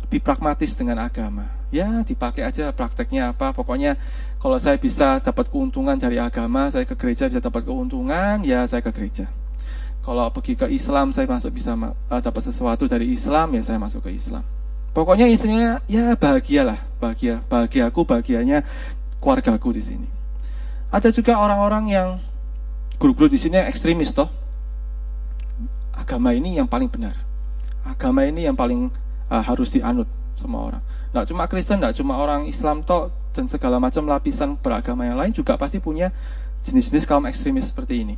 [0.06, 1.48] lebih pragmatis dengan agama.
[1.72, 3.56] Ya, dipakai aja prakteknya apa.
[3.56, 3.96] Pokoknya
[4.44, 8.84] kalau saya bisa dapat keuntungan dari agama, saya ke gereja bisa dapat keuntungan, ya saya
[8.84, 9.32] ke gereja.
[10.02, 14.10] Kalau pergi ke Islam, saya masuk bisa uh, dapat sesuatu dari Islam, ya saya masuk
[14.10, 14.42] ke Islam.
[14.92, 18.66] Pokoknya isinya ya bahagialah, bahagia, bahagiaku, bahagianya
[19.22, 20.08] keluargaku di sini.
[20.92, 22.10] Ada juga orang-orang yang
[23.00, 24.28] guru-guru di sini ekstremis toh.
[25.96, 27.32] Agama ini yang paling benar
[27.86, 28.90] agama ini yang paling
[29.30, 30.82] uh, harus dianut semua orang.
[31.12, 35.32] Tidak cuma Kristen, tidak cuma orang Islam toh dan segala macam lapisan beragama yang lain
[35.36, 36.12] juga pasti punya
[36.64, 38.16] jenis-jenis kaum ekstremis seperti ini.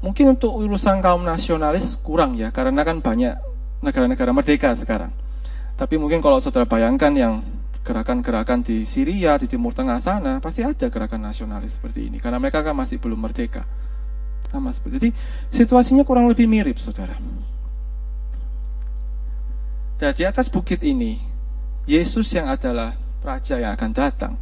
[0.00, 3.36] Mungkin untuk urusan kaum nasionalis kurang ya, karena kan banyak
[3.84, 5.12] negara-negara merdeka sekarang.
[5.76, 7.34] Tapi mungkin kalau saudara bayangkan yang
[7.80, 12.20] gerakan-gerakan di Syria, di Timur Tengah sana, pasti ada gerakan nasionalis seperti ini.
[12.20, 13.64] Karena mereka kan masih belum merdeka.
[14.48, 15.10] Sama seperti Jadi
[15.52, 17.16] situasinya kurang lebih mirip, saudara.
[20.00, 21.20] Dan di atas bukit ini,
[21.84, 24.32] Yesus yang adalah raja yang akan datang.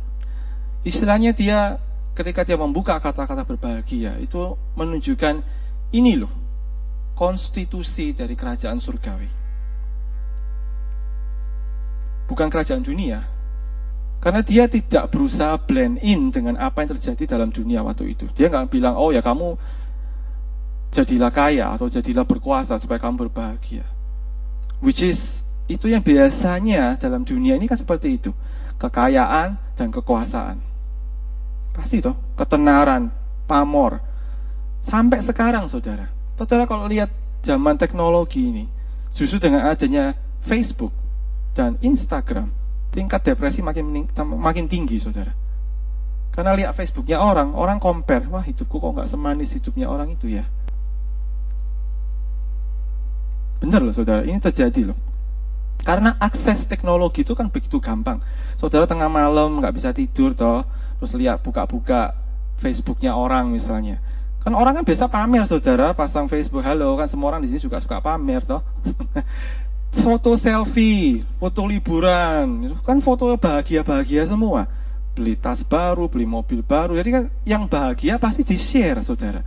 [0.86, 1.82] Istilahnya dia
[2.18, 5.38] ketika dia membuka kata-kata berbahagia itu menunjukkan
[5.94, 6.34] ini loh
[7.14, 9.30] konstitusi dari kerajaan surgawi.
[12.30, 13.22] Bukan kerajaan dunia.
[14.18, 18.26] Karena dia tidak berusaha blend in dengan apa yang terjadi dalam dunia waktu itu.
[18.34, 19.54] Dia nggak bilang, oh ya kamu
[20.90, 23.86] jadilah kaya atau jadilah berkuasa supaya kamu berbahagia.
[24.82, 28.30] Which is itu yang biasanya dalam dunia ini kan seperti itu.
[28.78, 30.67] Kekayaan dan kekuasaan.
[31.78, 33.06] Pasti toh, ketenaran,
[33.46, 34.02] pamor.
[34.82, 36.10] Sampai sekarang saudara.
[36.34, 37.06] Saudara kalau lihat
[37.46, 38.64] zaman teknologi ini,
[39.14, 40.90] justru dengan adanya Facebook
[41.54, 42.50] dan Instagram,
[42.90, 44.10] tingkat depresi makin
[44.42, 45.30] makin tinggi saudara.
[46.34, 50.46] Karena lihat Facebooknya orang, orang compare, wah hidupku kok nggak semanis hidupnya orang itu ya.
[53.58, 54.98] Bener loh saudara, ini terjadi loh.
[55.82, 58.18] Karena akses teknologi itu kan begitu gampang.
[58.58, 60.66] Saudara tengah malam nggak bisa tidur toh,
[60.98, 62.12] terus lihat buka-buka
[62.58, 64.02] Facebooknya orang misalnya.
[64.42, 67.78] Kan orang kan biasa pamer saudara, pasang Facebook, halo kan semua orang di sini juga
[67.78, 68.62] suka pamer toh.
[70.04, 74.68] foto selfie, foto liburan, kan foto bahagia-bahagia semua.
[75.16, 76.94] Beli tas baru, beli mobil baru.
[76.94, 79.42] Jadi kan yang bahagia pasti di-share, saudara.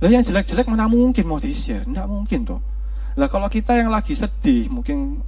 [0.00, 1.84] Lah yang jelek-jelek mana mungkin mau di-share?
[1.84, 2.60] Tidak mungkin toh.
[3.16, 5.20] Lah kalau kita yang lagi sedih, mungkin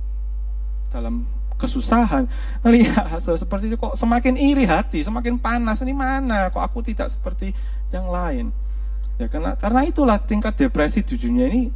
[0.89, 1.25] dalam
[1.59, 2.31] kesusahan,
[2.63, 5.83] melihat seperti itu kok semakin iri hati, semakin panas.
[5.83, 6.49] Ini mana?
[6.55, 7.51] Kok aku tidak seperti
[7.91, 8.55] yang lain?
[9.19, 11.67] Ya karena karena itulah tingkat depresi di ini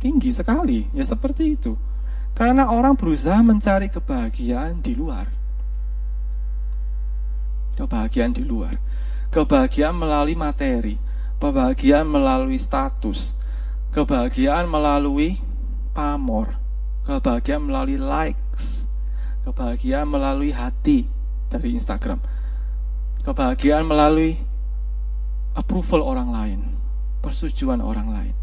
[0.00, 0.88] tinggi sekali.
[0.96, 1.76] Ya seperti itu.
[2.32, 5.28] Karena orang berusaha mencari kebahagiaan di luar.
[7.76, 8.80] Kebahagiaan di luar.
[9.28, 10.96] Kebahagiaan melalui materi.
[11.36, 13.36] Kebahagiaan melalui status.
[13.92, 15.36] Kebahagiaan melalui
[15.92, 16.61] pamor.
[17.02, 18.86] Kebahagiaan melalui likes.
[19.42, 21.06] Kebahagiaan melalui hati
[21.50, 22.22] dari Instagram.
[23.26, 24.38] Kebahagiaan melalui
[25.58, 26.60] approval orang lain.
[27.22, 28.34] Persetujuan orang lain.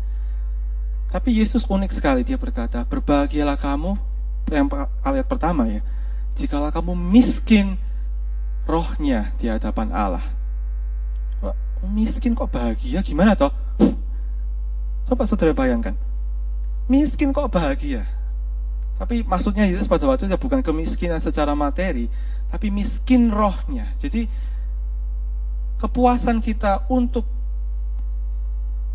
[1.10, 3.98] Tapi Yesus unik sekali dia berkata, berbahagialah kamu
[4.54, 4.70] yang
[5.02, 5.82] ayat pertama ya.
[6.38, 7.76] Jikalau kamu miskin
[8.70, 10.24] rohnya di hadapan Allah.
[11.80, 13.56] Miskin kok bahagia gimana toh?
[15.08, 15.96] Coba saudara bayangkan.
[16.92, 18.04] Miskin kok bahagia?
[19.00, 22.12] Tapi maksudnya Yesus pada waktu itu bukan kemiskinan secara materi,
[22.52, 23.88] tapi miskin rohnya.
[23.96, 24.28] Jadi
[25.80, 27.24] kepuasan kita untuk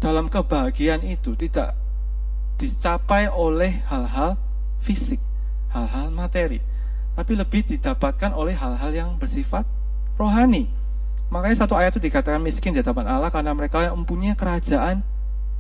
[0.05, 1.73] dalam kebahagiaan itu tidak
[2.61, 4.37] dicapai oleh hal-hal
[4.85, 5.17] fisik,
[5.73, 6.61] hal-hal materi,
[7.17, 9.65] tapi lebih didapatkan oleh hal-hal yang bersifat
[10.21, 10.69] rohani.
[11.33, 15.01] Makanya satu ayat itu dikatakan miskin di hadapan Allah karena mereka yang mempunyai kerajaan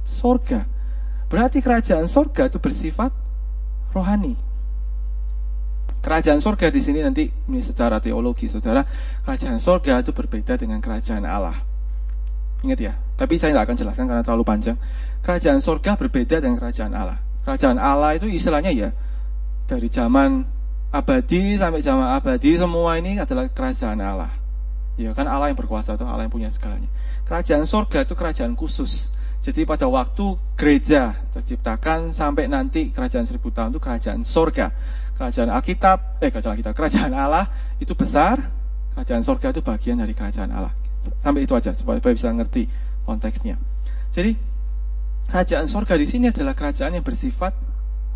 [0.04, 0.68] sorga.
[1.32, 3.23] Berarti kerajaan sorga itu bersifat
[3.94, 4.34] rohani.
[6.04, 8.84] Kerajaan sorga di sini nanti ini secara teologi, saudara.
[9.24, 11.56] Kerajaan sorga itu berbeda dengan kerajaan Allah.
[12.60, 14.76] Ingat ya, tapi saya tidak akan jelaskan karena terlalu panjang.
[15.24, 17.16] Kerajaan sorga berbeda dengan kerajaan Allah.
[17.48, 18.90] Kerajaan Allah itu istilahnya ya
[19.64, 20.44] dari zaman
[20.92, 24.32] abadi sampai zaman abadi semua ini adalah kerajaan Allah.
[24.94, 26.86] Ya kan Allah yang berkuasa itu Allah yang punya segalanya.
[27.24, 29.10] Kerajaan sorga itu kerajaan khusus.
[29.44, 34.72] Jadi pada waktu gereja terciptakan sampai nanti kerajaan seribu tahun itu kerajaan sorga.
[35.20, 38.40] Kerajaan Alkitab, eh kerajaan Alkitab, kerajaan Allah itu besar,
[38.96, 40.72] kerajaan sorga itu bagian dari kerajaan Allah.
[41.20, 42.72] Sampai itu aja supaya bisa ngerti
[43.04, 43.60] konteksnya.
[44.16, 44.32] Jadi
[45.28, 47.52] kerajaan sorga di sini adalah kerajaan yang bersifat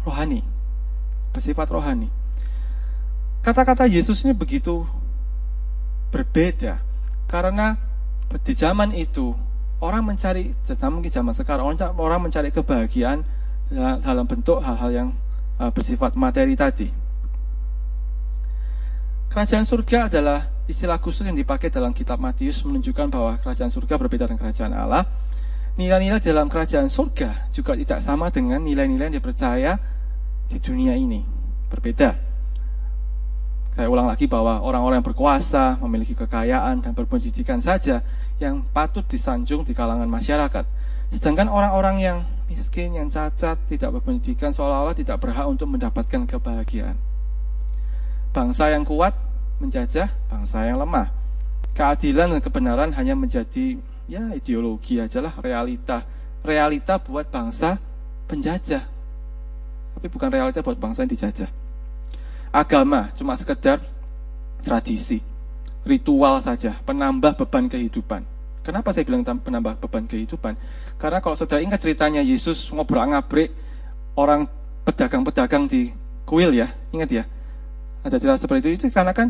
[0.09, 0.41] rohani,
[1.37, 2.09] bersifat rohani.
[3.45, 4.88] Kata-kata Yesus ini begitu
[6.09, 6.81] berbeda
[7.29, 7.77] karena
[8.41, 9.37] di zaman itu
[9.79, 10.55] orang mencari,
[10.91, 11.64] mungkin zaman sekarang
[11.99, 13.23] orang mencari kebahagiaan
[14.03, 15.09] dalam bentuk hal-hal yang
[15.61, 16.88] uh, bersifat materi tadi.
[19.29, 24.25] Kerajaan surga adalah istilah khusus yang dipakai dalam kitab Matius menunjukkan bahwa kerajaan surga berbeda
[24.25, 25.05] dengan kerajaan Allah.
[25.79, 29.79] Nilai-nilai dalam kerajaan surga juga tidak sama dengan nilai-nilai yang dipercaya
[30.51, 31.23] di dunia ini.
[31.71, 32.28] Berbeda.
[33.79, 38.03] Saya ulang lagi bahwa orang-orang yang berkuasa, memiliki kekayaan, dan berpendidikan saja
[38.43, 40.67] yang patut disanjung di kalangan masyarakat.
[41.14, 42.17] Sedangkan orang-orang yang
[42.51, 46.99] miskin, yang cacat, tidak berpendidikan, seolah-olah tidak berhak untuk mendapatkan kebahagiaan.
[48.35, 49.14] Bangsa yang kuat
[49.62, 51.14] menjajah bangsa yang lemah.
[51.79, 53.79] Keadilan dan kebenaran hanya menjadi
[54.11, 56.03] ya ideologi aja lah, realita.
[56.43, 57.79] Realita buat bangsa
[58.27, 58.83] penjajah.
[59.95, 61.58] Tapi bukan realita buat bangsa yang dijajah.
[62.59, 63.79] Agama cuma sekedar
[64.66, 65.23] tradisi,
[65.87, 68.27] ritual saja, penambah beban kehidupan.
[68.66, 70.59] Kenapa saya bilang penambah beban kehidupan?
[70.99, 73.55] Karena kalau saudara ingat ceritanya Yesus ngobrol ngabrik
[74.18, 74.51] orang
[74.83, 75.94] pedagang-pedagang di
[76.27, 77.25] kuil ya, ingat ya?
[78.09, 79.29] ada cerita seperti itu itu karena kan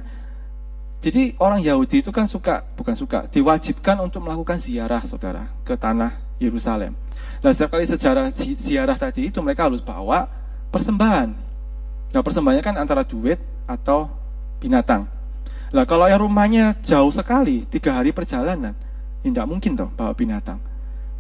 [0.99, 6.19] jadi orang Yahudi itu kan suka bukan suka diwajibkan untuk melakukan ziarah saudara ke tanah
[6.43, 6.95] Yerusalem.
[7.38, 10.27] Nah setiap kali sejarah ziarah tadi itu mereka harus bawa
[10.75, 11.48] persembahan.
[12.12, 13.37] Nah persembahannya kan antara duit
[13.68, 14.09] atau
[14.59, 15.05] binatang.
[15.68, 18.73] Nah kalau yang rumahnya jauh sekali tiga hari perjalanan,
[19.21, 20.57] tidak ya mungkin dong bawa binatang.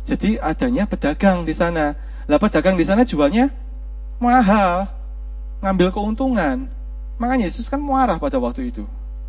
[0.08, 1.92] Jadi adanya pedagang di sana.
[2.24, 3.52] Lah pedagang di sana jualnya
[4.16, 4.88] mahal,
[5.60, 6.68] ngambil keuntungan.
[7.20, 8.88] Makanya Yesus kan marah pada waktu itu.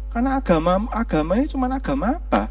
[0.10, 2.48] Karena agama agama ini cuma agama apa?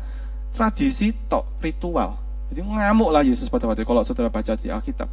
[0.53, 2.21] Tradisi tok, ritual.
[2.53, 5.09] Jadi ngamuk lah Yesus pada waktu itu kalau saudara baca di Alkitab.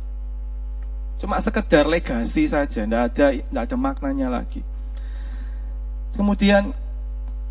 [1.15, 4.61] Cuma sekedar legasi saja, tidak ada tidak ada maknanya lagi.
[6.15, 6.75] Kemudian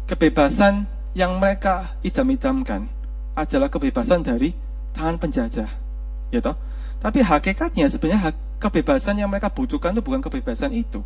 [0.05, 0.85] kebebasan
[1.17, 2.89] yang mereka idam-idamkan
[3.33, 4.53] adalah kebebasan dari
[4.93, 5.71] tangan penjajah,
[6.31, 6.57] toh.
[7.01, 11.05] Tapi hakikatnya sebenarnya kebebasan yang mereka butuhkan itu bukan kebebasan itu.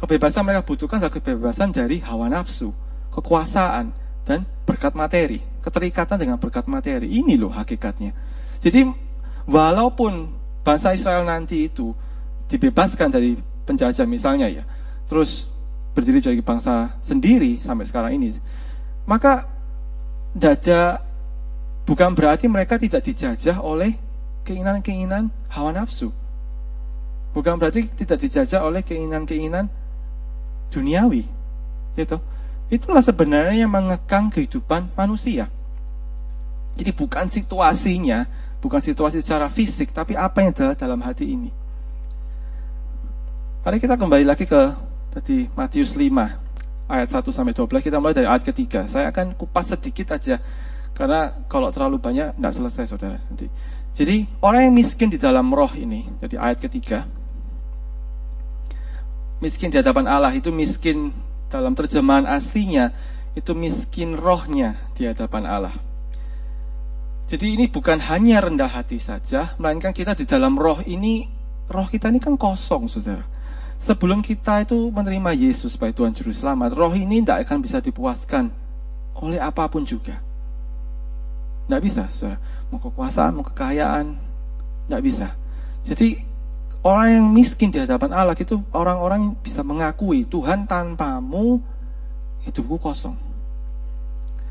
[0.00, 2.72] Kebebasan mereka butuhkan adalah kebebasan dari hawa nafsu,
[3.12, 3.92] kekuasaan,
[4.24, 5.44] dan berkat materi.
[5.60, 7.08] Keterikatan dengan berkat materi.
[7.08, 8.16] Ini loh hakikatnya.
[8.64, 8.88] Jadi
[9.44, 10.32] walaupun
[10.64, 11.92] bangsa Israel nanti itu
[12.48, 13.36] dibebaskan dari
[13.68, 14.64] penjajah misalnya ya,
[15.06, 15.52] terus
[15.94, 18.34] berdiri jadi bangsa sendiri sampai sekarang ini,
[19.06, 19.46] maka
[20.34, 21.04] dada
[21.86, 23.94] bukan berarti mereka tidak dijajah oleh
[24.44, 26.10] keinginan-keinginan hawa nafsu.
[27.34, 29.66] Bukan berarti tidak dijajah oleh keinginan-keinginan
[30.70, 31.26] duniawi.
[31.94, 32.16] Gitu.
[32.70, 35.50] Itulah sebenarnya yang mengekang kehidupan manusia.
[36.74, 38.26] Jadi bukan situasinya,
[38.64, 41.52] bukan situasi secara fisik, tapi apa yang ada dalam hati ini.
[43.60, 44.72] Mari kita kembali lagi ke
[45.12, 48.88] tadi Matius 5 ayat 1 sampai 12 kita mulai dari ayat ketiga.
[48.88, 50.40] Saya akan kupas sedikit aja
[50.96, 53.52] karena kalau terlalu banyak tidak selesai saudara nanti.
[53.94, 57.06] Jadi orang yang miskin di dalam roh ini, jadi ayat ketiga,
[59.38, 61.14] miskin di hadapan Allah itu miskin
[61.46, 62.90] dalam terjemahan aslinya
[63.38, 65.74] itu miskin rohnya di hadapan Allah.
[67.24, 71.24] Jadi ini bukan hanya rendah hati saja, melainkan kita di dalam roh ini,
[71.66, 73.24] roh kita ini kan kosong, saudara.
[73.80, 78.52] Sebelum kita itu menerima Yesus sebagai Tuhan Juru Selamat, roh ini tidak akan bisa dipuaskan
[79.18, 80.20] oleh apa pun juga.
[81.64, 82.38] Tidak bisa, saudara.
[82.68, 84.20] Mau kekuasaan, mau kekayaan,
[84.86, 85.28] tidak bisa.
[85.84, 86.34] Jadi
[86.84, 91.56] Orang yang miskin di hadapan Allah itu orang-orang yang bisa mengakui Tuhan tanpamu
[92.44, 93.16] hidupku kosong.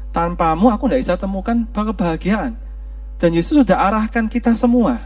[0.09, 2.57] Tanpamu aku tidak bisa temukan kebahagiaan.
[3.23, 4.99] Dan Yesus sudah arahkan kita semua.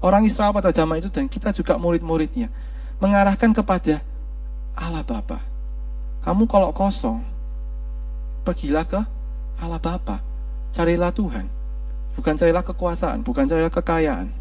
[0.00, 2.48] Orang Israel pada zaman itu dan kita juga murid-muridnya.
[2.96, 4.00] Mengarahkan kepada
[4.72, 5.36] Allah Bapa.
[6.24, 7.20] Kamu kalau kosong,
[8.40, 9.04] pergilah ke
[9.60, 10.24] Allah Bapa.
[10.72, 11.44] Carilah Tuhan.
[12.16, 14.32] Bukan carilah kekuasaan, bukan carilah kekayaan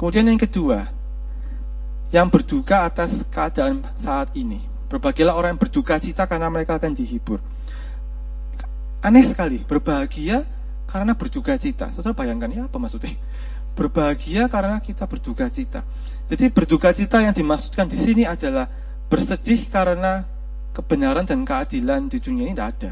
[0.00, 0.88] Kemudian yang kedua,
[2.08, 4.64] yang berduka atas keadaan saat ini.
[4.88, 7.36] Berbahagialah orang yang berduka cita karena mereka akan dihibur.
[9.04, 10.48] Aneh sekali, berbahagia
[10.90, 11.94] karena berduka cita.
[11.94, 13.14] Saudara bayangkan ya apa maksudnya?
[13.78, 15.86] Berbahagia karena kita berduka cita.
[16.26, 18.66] Jadi berduka cita yang dimaksudkan di sini adalah
[19.06, 20.26] bersedih karena
[20.74, 22.90] kebenaran dan keadilan di dunia ini tidak ada.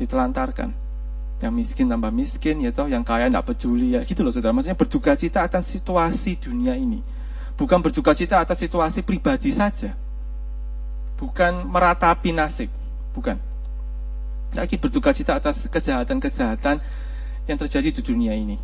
[0.00, 0.86] Ditelantarkan
[1.36, 4.78] yang miskin tambah miskin ya toh yang kaya tidak peduli ya gitu loh saudara maksudnya
[4.78, 7.04] berduka cita atas situasi dunia ini
[7.60, 9.92] bukan berduka cita atas situasi pribadi saja
[11.20, 12.72] bukan meratapi nasib
[13.12, 13.36] bukan
[14.54, 16.78] lagi berduka cita atas kejahatan-kejahatan
[17.46, 18.60] yang terjadi di dunia ini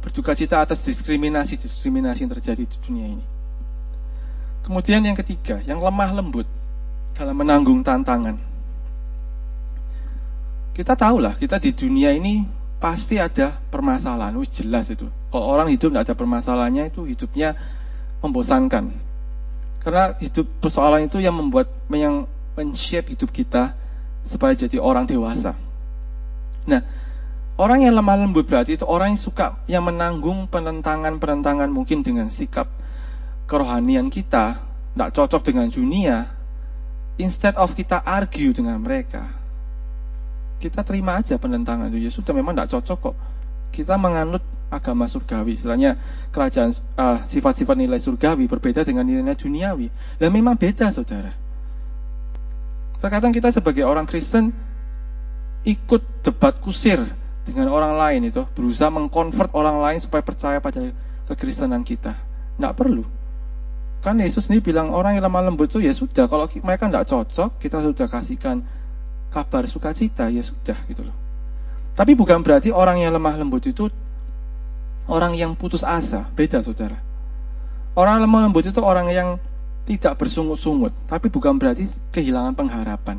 [0.00, 3.24] berduka cita atas diskriminasi-diskriminasi yang terjadi di dunia ini
[4.64, 6.48] kemudian yang ketiga yang lemah lembut
[7.14, 8.50] dalam menanggung tantangan
[10.80, 12.46] kita tahu lah, kita di dunia ini
[12.80, 15.04] pasti ada permasalahan, Wih, jelas itu.
[15.28, 17.52] Kalau orang hidup tidak ada permasalahannya itu hidupnya
[18.24, 18.88] membosankan.
[19.84, 22.24] Karena hidup persoalan itu yang membuat yang
[22.56, 23.76] men-shape hidup kita
[24.24, 25.56] supaya jadi orang dewasa.
[26.68, 26.82] Nah,
[27.56, 32.68] orang yang lemah lembut berarti itu orang yang suka yang menanggung penentangan-penentangan mungkin dengan sikap
[33.50, 34.62] kerohanian kita,
[34.94, 36.30] tidak cocok dengan dunia,
[37.18, 39.26] instead of kita argue dengan mereka,
[40.62, 42.06] kita terima aja penentangan itu.
[42.06, 43.16] Ya sudah memang tidak cocok kok.
[43.74, 45.58] Kita menganut agama surgawi.
[45.58, 45.98] Istilahnya
[46.30, 49.90] kerajaan uh, sifat-sifat nilai surgawi berbeda dengan nilai duniawi.
[50.22, 51.49] Dan memang beda saudara
[53.00, 54.52] terkadang kita sebagai orang Kristen
[55.64, 57.00] ikut debat kusir
[57.44, 60.92] dengan orang lain itu berusaha mengkonvert orang lain supaya percaya pada
[61.28, 62.16] kekristenan kita
[62.56, 63.04] tidak perlu
[64.00, 67.50] kan Yesus ini bilang orang yang lemah lembut itu ya sudah kalau mereka tidak cocok
[67.60, 68.64] kita sudah kasihkan
[69.30, 71.16] kabar sukacita ya sudah gitu loh.
[71.94, 73.92] Tapi bukan berarti orang yang lemah lembut itu
[75.06, 76.98] orang yang putus asa, beda saudara.
[77.94, 79.28] Orang lemah lembut itu orang yang
[79.90, 83.18] tidak bersungut-sungut, tapi bukan berarti kehilangan pengharapan.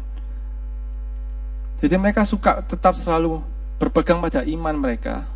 [1.84, 3.43] Jadi mereka suka tetap selalu
[3.75, 5.27] berpegang pada iman mereka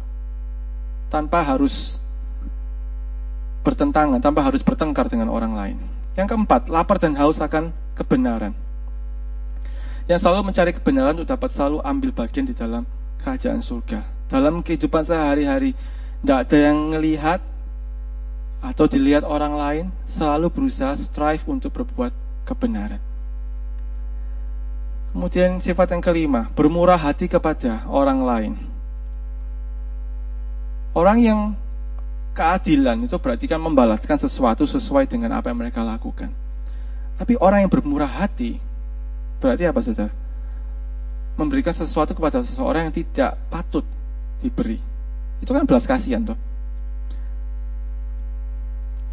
[1.12, 2.00] tanpa harus
[3.68, 5.78] bertentangan, tanpa harus bertengkar dengan orang lain.
[6.16, 8.56] Yang keempat, lapar dan haus akan kebenaran
[10.06, 12.86] yang selalu mencari kebenaran untuk dapat selalu ambil bagian di dalam
[13.22, 14.06] kerajaan surga.
[14.30, 15.74] Dalam kehidupan sehari-hari,
[16.22, 17.42] tidak ada yang melihat
[18.66, 22.10] atau dilihat orang lain, selalu berusaha strive untuk berbuat
[22.50, 22.98] kebenaran.
[25.14, 28.54] Kemudian sifat yang kelima, bermurah hati kepada orang lain.
[30.98, 31.40] Orang yang
[32.34, 36.34] keadilan itu berarti kan membalaskan sesuatu sesuai dengan apa yang mereka lakukan.
[37.16, 38.60] Tapi orang yang bermurah hati
[39.46, 40.14] Berarti apa saudara?
[41.36, 43.84] Memberikan sesuatu kepada seseorang yang tidak patut
[44.40, 44.80] diberi.
[45.38, 46.40] Itu kan belas kasihan toh.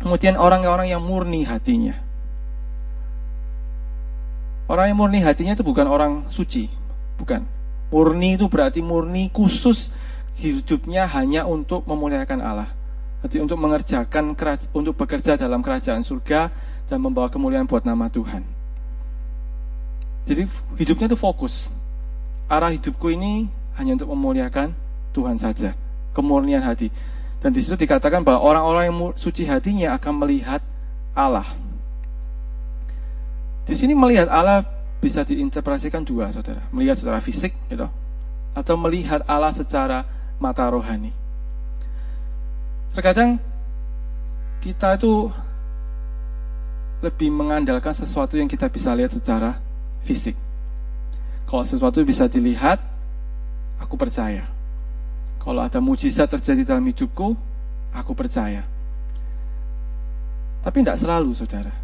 [0.02, 1.94] Kemudian orang-orang yang murni hatinya.
[4.66, 6.66] Orang yang murni hatinya itu bukan orang suci,
[7.16, 7.46] bukan.
[7.92, 9.94] Murni itu berarti murni khusus
[10.40, 12.70] hidupnya hanya untuk memuliakan Allah.
[13.22, 14.34] Jadi untuk mengerjakan
[14.74, 16.50] untuk bekerja dalam kerajaan surga
[16.90, 18.42] dan membawa kemuliaan buat nama Tuhan.
[20.26, 20.50] Jadi
[20.82, 21.70] hidupnya itu fokus.
[22.50, 23.46] Arah hidupku ini
[23.78, 24.74] hanya untuk memuliakan
[25.14, 25.78] Tuhan saja.
[26.10, 26.90] Kemurnian hati.
[27.42, 30.62] Dan di situ dikatakan bahwa orang-orang yang suci hatinya akan melihat
[31.10, 31.58] Allah.
[33.66, 34.62] Di sini melihat Allah
[35.02, 36.62] bisa diinterpretasikan dua, saudara.
[36.70, 37.90] Melihat secara fisik, gitu,
[38.54, 40.06] atau melihat Allah secara
[40.38, 41.10] mata rohani.
[42.94, 43.42] Terkadang
[44.62, 45.26] kita itu
[47.02, 49.58] lebih mengandalkan sesuatu yang kita bisa lihat secara
[50.06, 50.38] fisik.
[51.50, 52.78] Kalau sesuatu bisa dilihat,
[53.82, 54.46] aku percaya.
[55.42, 57.34] Kalau ada mujizat terjadi dalam hidupku,
[57.90, 58.62] aku percaya.
[60.62, 61.74] Tapi tidak selalu, saudara.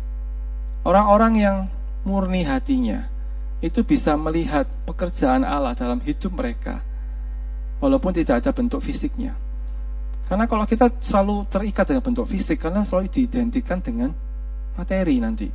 [0.86, 1.56] Orang-orang yang
[2.06, 3.10] murni hatinya
[3.58, 6.78] itu bisa melihat pekerjaan Allah dalam hidup mereka,
[7.82, 9.34] walaupun tidak ada bentuk fisiknya.
[10.30, 14.14] Karena kalau kita selalu terikat dengan bentuk fisik, karena selalu diidentikan dengan
[14.78, 15.50] materi nanti.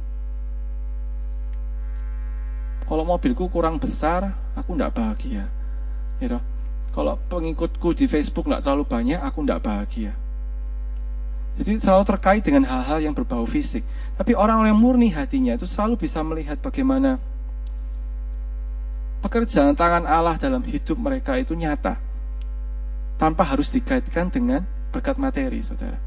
[2.84, 4.28] Kalau mobilku kurang besar,
[4.60, 5.48] aku tidak bahagia.
[6.20, 6.44] Ya
[6.94, 10.14] Kalau pengikutku di Facebook tidak terlalu banyak, aku tidak bahagia.
[11.54, 13.86] Jadi selalu terkait dengan hal-hal yang berbau fisik.
[14.18, 17.22] Tapi orang-orang yang murni hatinya itu selalu bisa melihat bagaimana
[19.22, 21.98] pekerjaan tangan Allah dalam hidup mereka itu nyata.
[23.18, 25.98] Tanpa harus dikaitkan dengan berkat materi, saudara.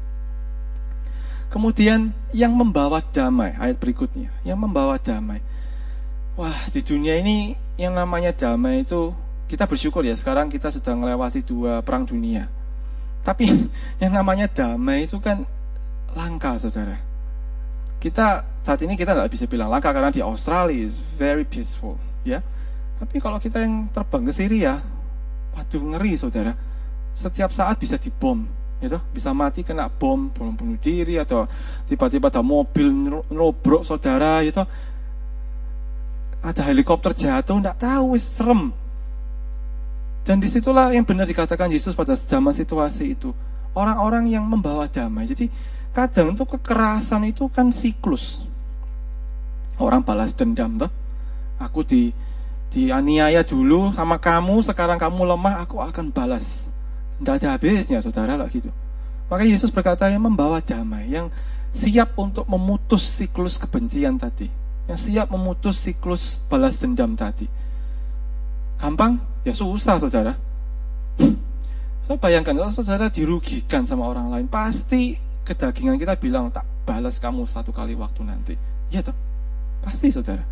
[1.47, 4.27] Kemudian yang membawa damai, ayat berikutnya.
[4.43, 5.39] Yang membawa damai.
[6.35, 9.15] Wah, di dunia ini yang namanya damai itu,
[9.47, 12.47] kita bersyukur ya, sekarang kita sedang melewati dua perang dunia
[13.27, 13.51] tapi
[14.01, 15.43] yang namanya damai itu kan
[16.15, 16.95] langka, saudara.
[17.99, 22.39] Kita saat ini kita tidak bisa bilang langka karena di Australia is very peaceful, ya.
[22.97, 24.79] Tapi kalau kita yang terbang ke Syria,
[25.51, 26.55] waduh ngeri, saudara.
[27.11, 28.47] Setiap saat bisa dibom,
[28.79, 28.95] gitu.
[29.11, 31.43] Bisa mati kena bom, bom bunuh diri atau
[31.89, 32.87] tiba-tiba ada mobil
[33.27, 34.63] nrobrok saudara, gitu.
[36.39, 38.86] Ada helikopter jatuh, tidak tahu, serem
[40.27, 43.31] dan di situlah yang benar dikatakan Yesus pada zaman situasi itu.
[43.71, 45.23] Orang-orang yang membawa damai.
[45.23, 45.47] Jadi
[45.95, 48.43] kadang itu kekerasan itu kan siklus.
[49.79, 50.91] Orang balas dendam tuh.
[51.63, 52.11] Aku di
[52.75, 56.67] dianiaya dulu sama kamu, sekarang kamu lemah, aku akan balas.
[57.23, 58.67] Tidak ada habisnya saudara lah gitu.
[59.31, 61.31] Maka Yesus berkata yang membawa damai, yang
[61.71, 64.51] siap untuk memutus siklus kebencian tadi.
[64.91, 67.47] Yang siap memutus siklus balas dendam tadi.
[68.75, 69.36] Gampang?
[69.47, 70.35] Ya susah, saudara.
[72.03, 75.15] Saya bayangkan kalau saudara dirugikan sama orang lain, pasti
[75.47, 78.59] kedagingan kita bilang tak balas kamu satu kali waktu nanti.
[78.91, 79.15] Iya toh?
[79.79, 80.43] Pasti saudara.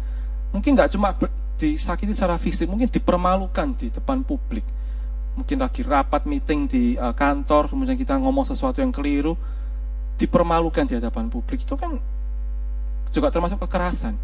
[0.56, 1.12] Mungkin nggak cuma
[1.60, 4.64] disakiti secara fisik, mungkin dipermalukan di depan publik.
[5.36, 9.36] Mungkin lagi rapat meeting di uh, kantor, kemudian kita ngomong sesuatu yang keliru,
[10.16, 11.68] dipermalukan di hadapan publik.
[11.68, 12.00] Itu kan
[13.12, 14.16] juga termasuk kekerasan.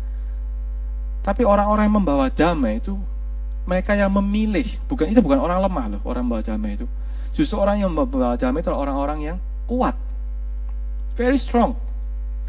[1.27, 2.95] Tapi orang-orang yang membawa damai itu
[3.65, 6.87] mereka yang memilih, bukan itu bukan orang lemah loh, orang membawa damai itu.
[7.31, 9.37] Justru orang yang membawa damai itu orang-orang yang
[9.69, 9.95] kuat.
[11.15, 11.77] Very strong.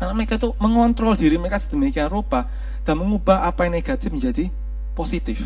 [0.00, 2.50] Karena mereka itu mengontrol diri mereka sedemikian rupa
[2.82, 4.50] dan mengubah apa yang negatif menjadi
[4.98, 5.38] positif.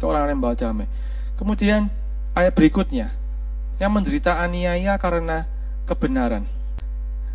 [0.00, 0.88] Seorang yang membawa damai.
[1.36, 1.92] Kemudian
[2.32, 3.12] ayat berikutnya,
[3.76, 5.44] yang menderita aniaya karena
[5.84, 6.48] kebenaran.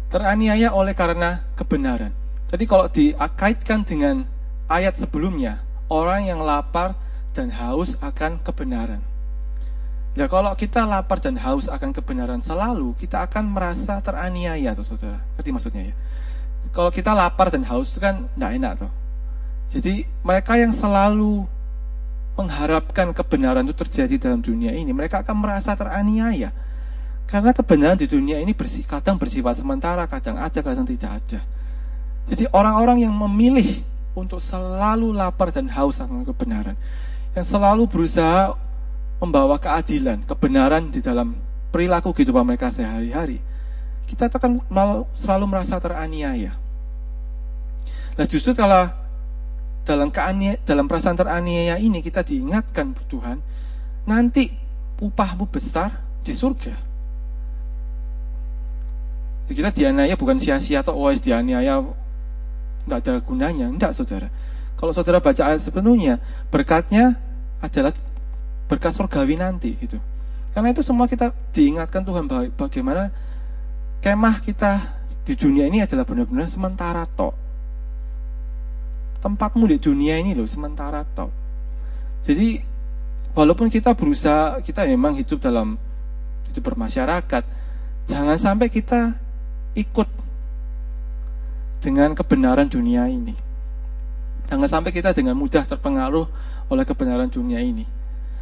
[0.09, 2.11] Teraniaya oleh karena kebenaran.
[2.51, 4.27] Jadi kalau dikaitkan dengan
[4.67, 6.97] ayat sebelumnya, orang yang lapar
[7.31, 8.99] dan haus akan kebenaran.
[10.11, 15.23] Nah, kalau kita lapar dan haus akan kebenaran selalu, kita akan merasa teraniaya, tuh saudara.
[15.39, 15.95] Ngerti maksudnya ya?
[16.75, 18.91] Kalau kita lapar dan haus itu kan tidak enak, tuh.
[19.71, 21.47] Jadi mereka yang selalu
[22.35, 26.51] mengharapkan kebenaran itu terjadi dalam dunia ini, mereka akan merasa teraniaya.
[27.23, 31.39] Karena kebenaran di dunia ini bersih, kadang bersifat sementara, kadang ada, kadang tidak ada.
[32.27, 33.79] Jadi orang-orang yang memilih
[34.11, 36.75] untuk selalu lapar dan haus akan kebenaran.
[37.31, 38.55] Yang selalu berusaha
[39.21, 41.37] membawa keadilan, kebenaran di dalam
[41.71, 43.39] perilaku kehidupan mereka sehari-hari.
[44.09, 44.59] Kita akan
[45.15, 46.51] selalu merasa teraniaya.
[48.19, 48.91] Nah justru kalau
[49.87, 53.39] dalam keania, dalam perasaan teraniaya ini kita diingatkan Tuhan,
[54.03, 54.51] nanti
[54.99, 56.75] upahmu besar di surga.
[59.47, 61.81] Jadi kita dianiaya bukan sia-sia atau wes dianiaya
[62.85, 63.67] nggak ada gunanya.
[63.67, 64.27] Enggak, saudara.
[64.81, 66.17] Kalau saudara baca ayat sepenuhnya,
[66.49, 67.13] berkatnya
[67.61, 67.93] adalah
[68.65, 70.01] berkat surgawi nanti gitu.
[70.57, 72.25] Karena itu semua kita diingatkan Tuhan
[72.57, 73.13] bagaimana
[74.01, 74.81] kemah kita
[75.21, 77.37] di dunia ini adalah benar-benar sementara tok.
[79.21, 81.29] Tempatmu di dunia ini loh sementara tok.
[82.25, 82.57] Jadi
[83.37, 85.77] walaupun kita berusaha, kita memang hidup dalam
[86.49, 87.43] hidup bermasyarakat,
[88.09, 89.13] jangan sampai kita
[89.77, 90.09] ikut
[91.85, 93.50] dengan kebenaran dunia ini.
[94.51, 96.27] Jangan sampai kita dengan mudah terpengaruh
[96.67, 97.87] oleh kebenaran dunia ini.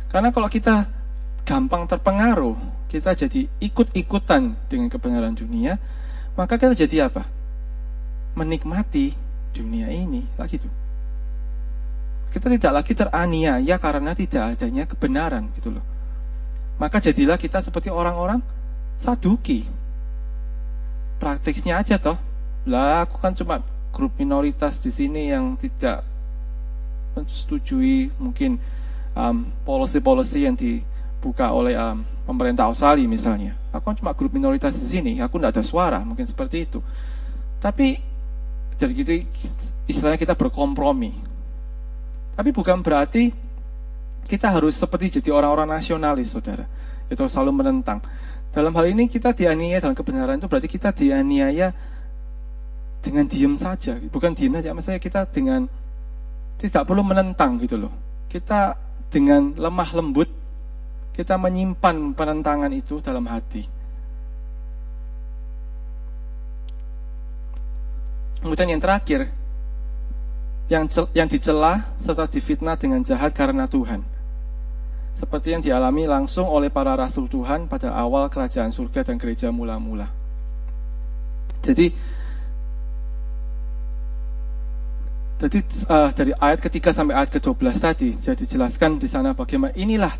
[0.09, 0.89] Karena kalau kita
[1.45, 2.57] gampang terpengaruh,
[2.89, 5.77] kita jadi ikut-ikutan dengan kebenaran dunia,
[6.33, 7.29] maka kita jadi apa?
[8.33, 9.13] Menikmati
[9.53, 10.73] dunia ini lagi tuh.
[12.33, 15.85] Kita tidak lagi teraniaya karena tidak adanya kebenaran gitu loh.
[16.81, 18.41] Maka jadilah kita seperti orang-orang
[18.97, 19.61] saduki.
[21.21, 22.17] Praktiknya aja toh.
[22.65, 23.61] Lah aku kan cuma
[23.99, 26.07] grup minoritas di sini yang tidak
[27.19, 28.55] menyetujui mungkin
[29.11, 33.59] um, policy-policy yang dibuka oleh um, pemerintah Australia misalnya.
[33.75, 36.79] Aku kan cuma grup minoritas di sini, aku tidak ada suara, mungkin seperti itu.
[37.59, 37.99] Tapi
[38.79, 39.11] jadi gitu
[39.83, 41.11] istilahnya kita berkompromi.
[42.39, 43.35] Tapi bukan berarti
[44.31, 46.63] kita harus seperti jadi orang-orang nasionalis, saudara.
[47.11, 47.99] Itu selalu menentang.
[48.55, 51.75] Dalam hal ini kita dianiaya dalam kebenaran itu berarti kita dianiaya
[52.99, 53.95] dengan diam saja.
[53.97, 55.67] Bukan diam saja, maksudnya kita dengan
[56.59, 57.93] tidak perlu menentang gitu loh.
[58.27, 58.75] Kita
[59.09, 60.29] dengan lemah lembut,
[61.15, 63.65] kita menyimpan penentangan itu dalam hati.
[68.39, 69.27] Kemudian yang terakhir,
[70.71, 73.99] yang yang dicela serta difitnah dengan jahat karena Tuhan.
[75.11, 80.07] Seperti yang dialami langsung oleh para rasul Tuhan pada awal kerajaan surga dan gereja mula-mula.
[81.59, 81.91] Jadi
[85.39, 90.11] jadi uh, dari ayat ketiga sampai ayat ke-12 tadi jadi dijelaskan di sana bagaimana inilah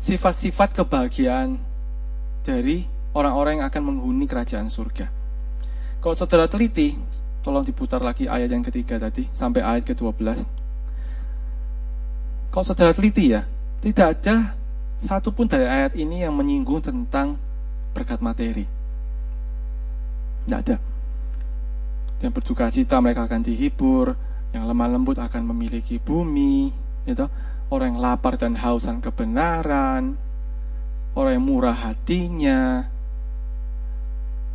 [0.00, 1.60] sifat-sifat kebahagiaan
[2.40, 5.12] dari orang-orang yang akan menghuni kerajaan surga.
[6.00, 6.96] Kalau saudara teliti,
[7.48, 10.44] Tolong diputar lagi ayat yang ketiga tadi sampai ayat ke-12.
[12.52, 13.48] Kalau saudara teliti ya,
[13.80, 14.52] tidak ada
[15.00, 17.38] satupun dari ayat ini yang menyinggung tentang
[17.96, 18.66] berkat materi.
[20.44, 20.76] Tidak ada.
[22.18, 24.18] Yang berduka cita mereka akan dihibur,
[24.50, 26.72] yang lemah lembut akan memiliki bumi,
[27.04, 27.28] gitu.
[27.68, 30.16] orang yang lapar dan hausan kebenaran,
[31.12, 32.88] orang yang murah hatinya,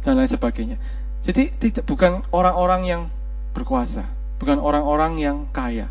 [0.03, 0.78] dan lain sebagainya.
[1.24, 3.01] Jadi tidak bukan orang-orang yang
[3.55, 4.03] berkuasa,
[4.41, 5.88] bukan orang-orang yang kaya,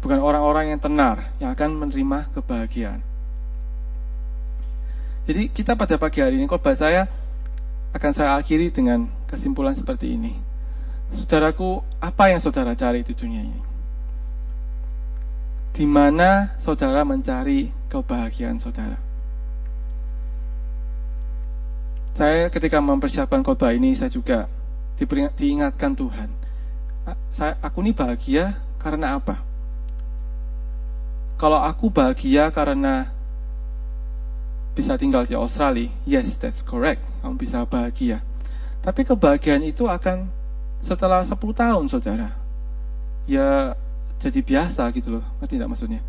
[0.00, 3.04] bukan orang-orang yang tenar yang akan menerima kebahagiaan.
[5.28, 7.04] Jadi kita pada pagi hari ini khotbah saya
[7.92, 10.47] akan saya akhiri dengan kesimpulan seperti ini.
[11.08, 13.60] Saudaraku, apa yang saudara cari di dunia ini?
[15.72, 18.98] Di mana saudara mencari kebahagiaan saudara?
[22.18, 24.50] Saya ketika mempersiapkan khotbah ini saya juga
[25.38, 26.28] diingatkan Tuhan.
[27.30, 29.38] Saya aku ini bahagia karena apa?
[31.38, 33.14] Kalau aku bahagia karena
[34.74, 36.98] bisa tinggal di Australia, yes, that's correct.
[37.22, 38.18] Kamu bisa bahagia.
[38.82, 40.26] Tapi kebahagiaan itu akan
[40.80, 42.34] setelah 10 tahun, saudara.
[43.28, 43.76] Ya
[44.18, 45.24] jadi biasa gitu loh.
[45.38, 46.00] Ngerti tidak maksudnya?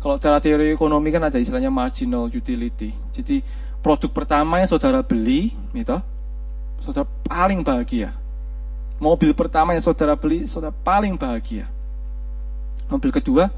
[0.00, 2.96] Kalau cara teori ekonomi kan ada istilahnya marginal utility.
[3.12, 3.44] Jadi
[3.84, 6.00] produk pertama yang saudara beli, gitu,
[6.80, 8.12] saudara paling bahagia.
[9.00, 11.68] Mobil pertama yang saudara beli, saudara paling bahagia.
[12.88, 13.48] Mobil kedua,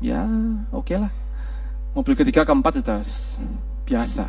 [0.00, 0.24] ya
[0.72, 1.12] oke okay lah.
[1.96, 3.00] Mobil ketiga, keempat sudah
[3.88, 4.28] biasa.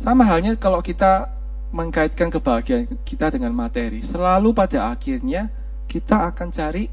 [0.00, 1.28] Sama halnya kalau kita
[1.68, 5.52] mengkaitkan kebahagiaan kita dengan materi, selalu pada akhirnya
[5.88, 6.88] kita akan cari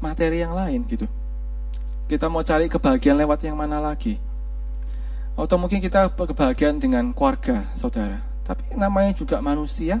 [0.00, 1.08] materi yang lain gitu.
[2.06, 4.20] Kita mau cari kebahagiaan lewat yang mana lagi?
[5.36, 8.22] Atau mungkin kita kebahagiaan dengan keluarga, saudara.
[8.46, 9.98] Tapi namanya juga manusia.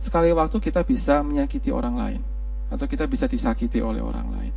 [0.00, 2.20] Sekali waktu kita bisa menyakiti orang lain.
[2.72, 4.54] Atau kita bisa disakiti oleh orang lain.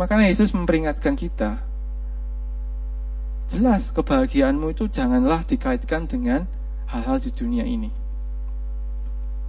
[0.00, 1.60] Makanya Yesus memperingatkan kita.
[3.52, 6.48] Jelas kebahagiaanmu itu janganlah dikaitkan dengan
[6.88, 7.92] hal-hal di dunia ini.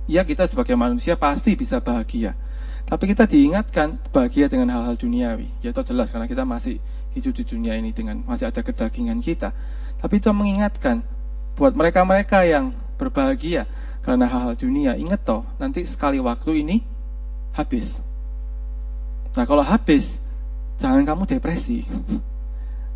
[0.09, 2.33] Ya kita sebagai manusia pasti bisa bahagia.
[2.89, 5.47] Tapi kita diingatkan bahagia dengan hal-hal duniawi.
[5.61, 6.81] Ya itu jelas karena kita masih
[7.13, 9.53] hidup di dunia ini dengan masih ada kedagingan kita.
[10.01, 11.05] Tapi itu mengingatkan
[11.53, 13.69] buat mereka-mereka yang berbahagia
[14.01, 16.81] karena hal-hal dunia, ingat toh, nanti sekali waktu ini
[17.53, 18.01] habis.
[19.37, 20.17] Nah kalau habis,
[20.81, 21.85] jangan kamu depresi.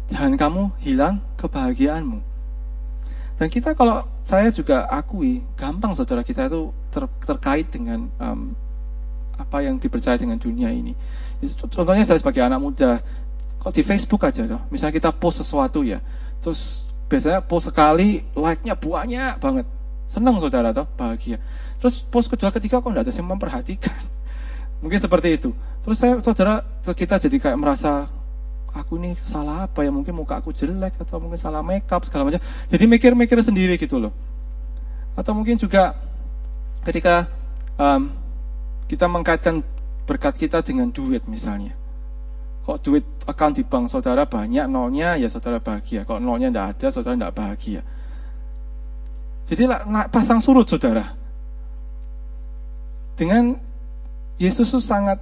[0.09, 2.32] Jangan kamu hilang kebahagiaanmu.
[3.37, 8.53] Dan kita kalau saya juga akui, gampang saudara kita itu ter, terkait dengan um,
[9.35, 10.93] apa yang dipercaya dengan dunia ini.
[11.73, 13.01] Contohnya saya sebagai anak muda,
[13.59, 14.61] kok di Facebook aja toh.
[14.69, 15.99] Misalnya kita post sesuatu ya,
[16.39, 19.65] terus biasanya post sekali like-nya banyak banget.
[20.07, 21.41] Senang saudara toh, bahagia.
[21.81, 23.97] Terus post kedua ketiga kok enggak ada yang memperhatikan.
[24.85, 25.49] Mungkin seperti itu.
[25.83, 28.07] Terus saya saudara kita jadi kayak merasa
[28.73, 29.93] aku nih salah apa ya?
[29.93, 32.41] Mungkin muka aku jelek atau mungkin salah makeup segala macam.
[32.73, 34.11] Jadi mikir-mikir sendiri gitu loh.
[35.13, 35.93] Atau mungkin juga
[36.83, 37.29] ketika
[37.77, 38.09] um,
[38.89, 39.61] kita mengkaitkan
[40.09, 41.77] berkat kita dengan duit misalnya.
[42.65, 46.03] Kok duit akan di bank saudara banyak nolnya ya saudara bahagia.
[46.03, 47.81] Kalau nolnya tidak ada saudara tidak bahagia.
[49.47, 49.63] Jadi
[50.09, 51.13] pasang surut saudara.
[53.13, 53.53] Dengan
[54.41, 55.21] Yesus itu sangat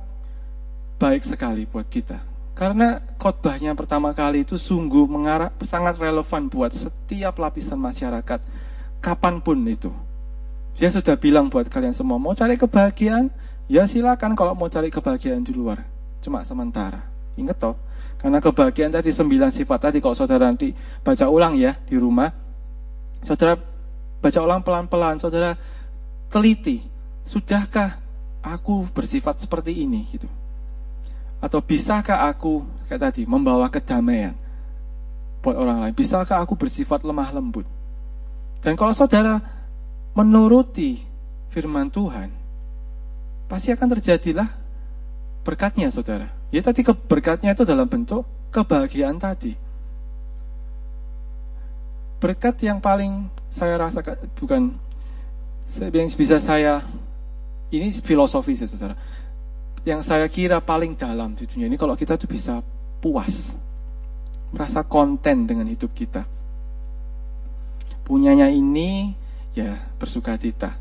[0.95, 7.39] baik sekali buat kita karena khotbahnya pertama kali itu sungguh mengarah sangat relevan buat setiap
[7.39, 8.39] lapisan masyarakat
[8.99, 9.89] kapan pun itu.
[10.75, 13.31] Dia sudah bilang buat kalian semua mau cari kebahagiaan?
[13.71, 15.83] Ya silakan kalau mau cari kebahagiaan di luar
[16.21, 17.01] cuma sementara.
[17.35, 17.75] Ingat toh,
[18.21, 20.69] karena kebahagiaan tadi sembilan sifat tadi kalau saudara nanti
[21.01, 22.29] baca ulang ya di rumah,
[23.25, 23.57] saudara
[24.21, 25.57] baca ulang pelan-pelan, saudara
[26.29, 26.85] teliti,
[27.25, 27.97] sudahkah
[28.45, 30.05] aku bersifat seperti ini?
[30.05, 30.29] Gitu?
[31.41, 34.37] Atau bisakah aku kayak tadi membawa kedamaian
[35.41, 35.93] buat orang lain?
[35.97, 37.65] Bisakah aku bersifat lemah lembut?
[38.61, 39.41] Dan kalau saudara
[40.13, 41.01] menuruti
[41.49, 42.29] firman Tuhan,
[43.49, 44.53] pasti akan terjadilah
[45.41, 46.29] berkatnya saudara.
[46.53, 48.21] Ya tadi berkatnya itu dalam bentuk
[48.53, 49.57] kebahagiaan tadi.
[52.21, 54.77] Berkat yang paling saya rasakan bukan
[55.89, 56.85] yang bisa saya
[57.73, 58.93] ini filosofi sih saudara.
[59.81, 62.61] Yang saya kira paling dalam di dunia ini kalau kita tuh bisa
[63.01, 63.57] puas,
[64.53, 66.25] merasa konten dengan hidup kita.
[68.05, 69.17] Punyanya ini
[69.57, 70.77] ya bersuka cita.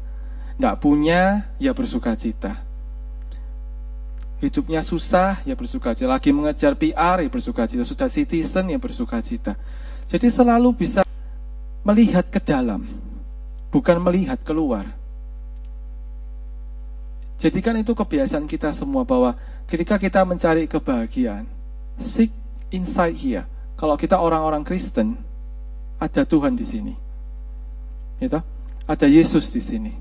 [0.57, 2.70] Tidak punya ya bersuka cita
[4.40, 6.09] hidupnya susah, ya bersuka cita.
[6.09, 7.84] Lagi mengejar PR, ya bersuka cita.
[7.84, 9.55] Sudah citizen, ya bersuka cita.
[10.09, 11.05] Jadi selalu bisa
[11.86, 12.88] melihat ke dalam,
[13.70, 14.88] bukan melihat keluar.
[17.41, 19.32] Jadikan itu kebiasaan kita semua bahwa
[19.64, 21.49] ketika kita mencari kebahagiaan,
[21.97, 22.28] seek
[22.68, 23.49] inside here.
[23.80, 25.16] Kalau kita orang-orang Kristen,
[25.97, 26.93] ada Tuhan di sini.
[28.20, 28.36] Gitu?
[28.84, 29.93] Ada Yesus di sini.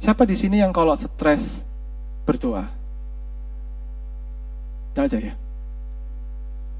[0.00, 1.68] Siapa di sini yang kalau stres
[2.24, 2.64] berdoa?
[4.96, 5.34] Tidak ada ya.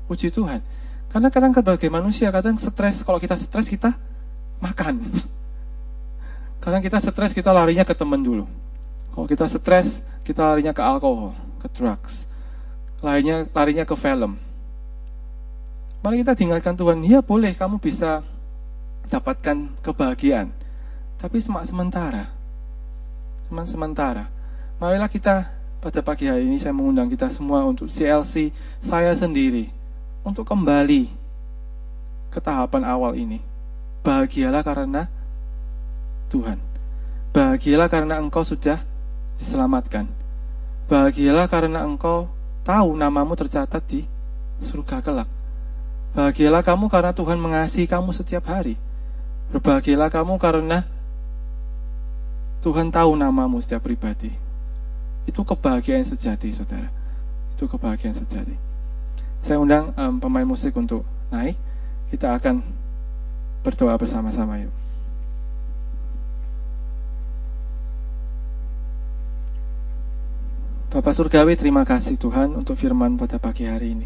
[0.08, 0.64] Puji Tuhan.
[1.12, 3.04] Karena kadang sebagai manusia, kadang stres.
[3.04, 3.92] Kalau kita stres, kita
[4.64, 5.12] makan.
[6.64, 8.48] Kadang kita stres, kita larinya ke teman dulu.
[9.14, 12.30] Kalau kita stres, kita larinya ke alkohol, ke drugs.
[13.00, 14.36] Larinya, larinya ke film.
[16.00, 17.04] Mari kita tinggalkan Tuhan.
[17.04, 18.24] Ya boleh, kamu bisa
[19.12, 20.48] dapatkan kebahagiaan.
[21.20, 22.32] Tapi semak sementara.
[23.50, 24.24] Semak sementara.
[24.80, 29.68] Marilah kita pada pagi hari ini saya mengundang kita semua untuk CLC saya sendiri
[30.24, 31.08] untuk kembali
[32.32, 33.44] ke tahapan awal ini.
[34.00, 35.04] Bahagialah karena
[36.32, 36.56] Tuhan.
[37.36, 38.80] Bahagialah karena engkau sudah
[39.40, 40.04] diselamatkan.
[40.92, 42.28] Bahagialah karena engkau
[42.60, 44.04] tahu namamu tercatat di
[44.60, 45.28] surga kelak.
[46.12, 48.76] Bahagialah kamu karena Tuhan mengasihi kamu setiap hari.
[49.50, 50.84] Berbahagialah kamu karena
[52.60, 54.34] Tuhan tahu namamu setiap pribadi.
[55.24, 56.90] Itu kebahagiaan sejati, saudara.
[57.56, 58.56] Itu kebahagiaan sejati.
[59.40, 61.56] Saya undang um, pemain musik untuk naik.
[62.12, 62.60] Kita akan
[63.62, 64.79] berdoa bersama-sama yuk.
[71.00, 74.04] Bapak Surgawi, terima kasih Tuhan untuk firman pada pagi hari ini.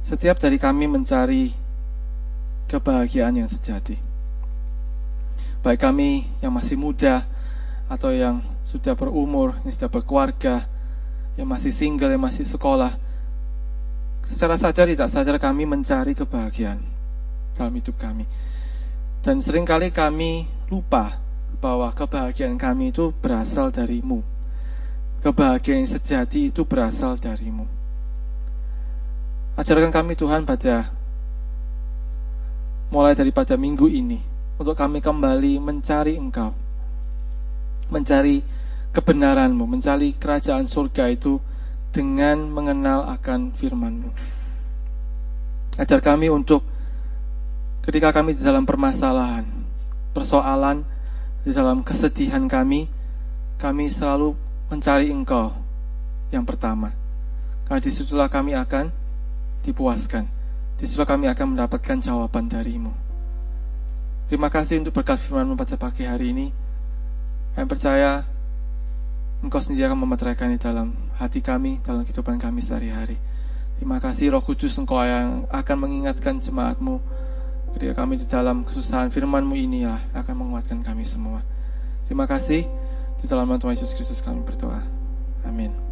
[0.00, 1.52] Setiap dari kami mencari
[2.64, 4.00] kebahagiaan yang sejati.
[5.60, 7.28] Baik kami yang masih muda
[7.92, 10.64] atau yang sudah berumur, yang sudah berkeluarga,
[11.36, 12.96] yang masih single, yang masih sekolah,
[14.24, 16.80] secara sadar tidak sadar kami mencari kebahagiaan
[17.52, 18.24] dalam hidup kami.
[19.20, 21.20] Dan sering kali kami lupa
[21.60, 24.39] bahwa kebahagiaan kami itu berasal darimu.
[25.20, 27.68] Kebahagiaan sejati itu berasal darimu.
[29.60, 30.88] Ajarkan kami Tuhan pada
[32.88, 34.18] mulai daripada minggu ini
[34.56, 36.56] untuk kami kembali mencari Engkau
[37.90, 38.40] mencari
[38.94, 41.42] kebenaranmu, mencari kerajaan surga itu
[41.90, 44.10] dengan mengenal akan firmanmu.
[45.78, 46.62] Ajar kami untuk
[47.82, 49.46] ketika kami di dalam permasalahan,
[50.14, 50.86] persoalan,
[51.42, 52.86] di dalam kesedihan kami,
[53.58, 54.38] kami selalu
[54.70, 55.52] mencari engkau
[56.30, 56.94] yang pertama.
[57.66, 58.88] Karena di situlah kami akan
[59.66, 60.24] dipuaskan.
[60.78, 62.94] Di situlah kami akan mendapatkan jawaban darimu.
[64.30, 66.46] Terima kasih untuk berkat firmanmu pada pagi hari ini.
[67.58, 68.22] Kami percaya
[69.40, 73.16] Engkau sendiri akan memeteraikan di dalam hati kami, dalam kehidupan kami sehari-hari.
[73.80, 77.00] Terima kasih Roh Kudus Engkau yang akan mengingatkan jemaatmu
[77.72, 81.40] ketika kami di dalam kesusahan firmanmu ini ya akan menguatkan kami semua.
[82.04, 82.68] Terima kasih.
[83.20, 84.80] Di dalam nama Tuhan Yesus Kristus kami berdoa.
[85.44, 85.89] Amin.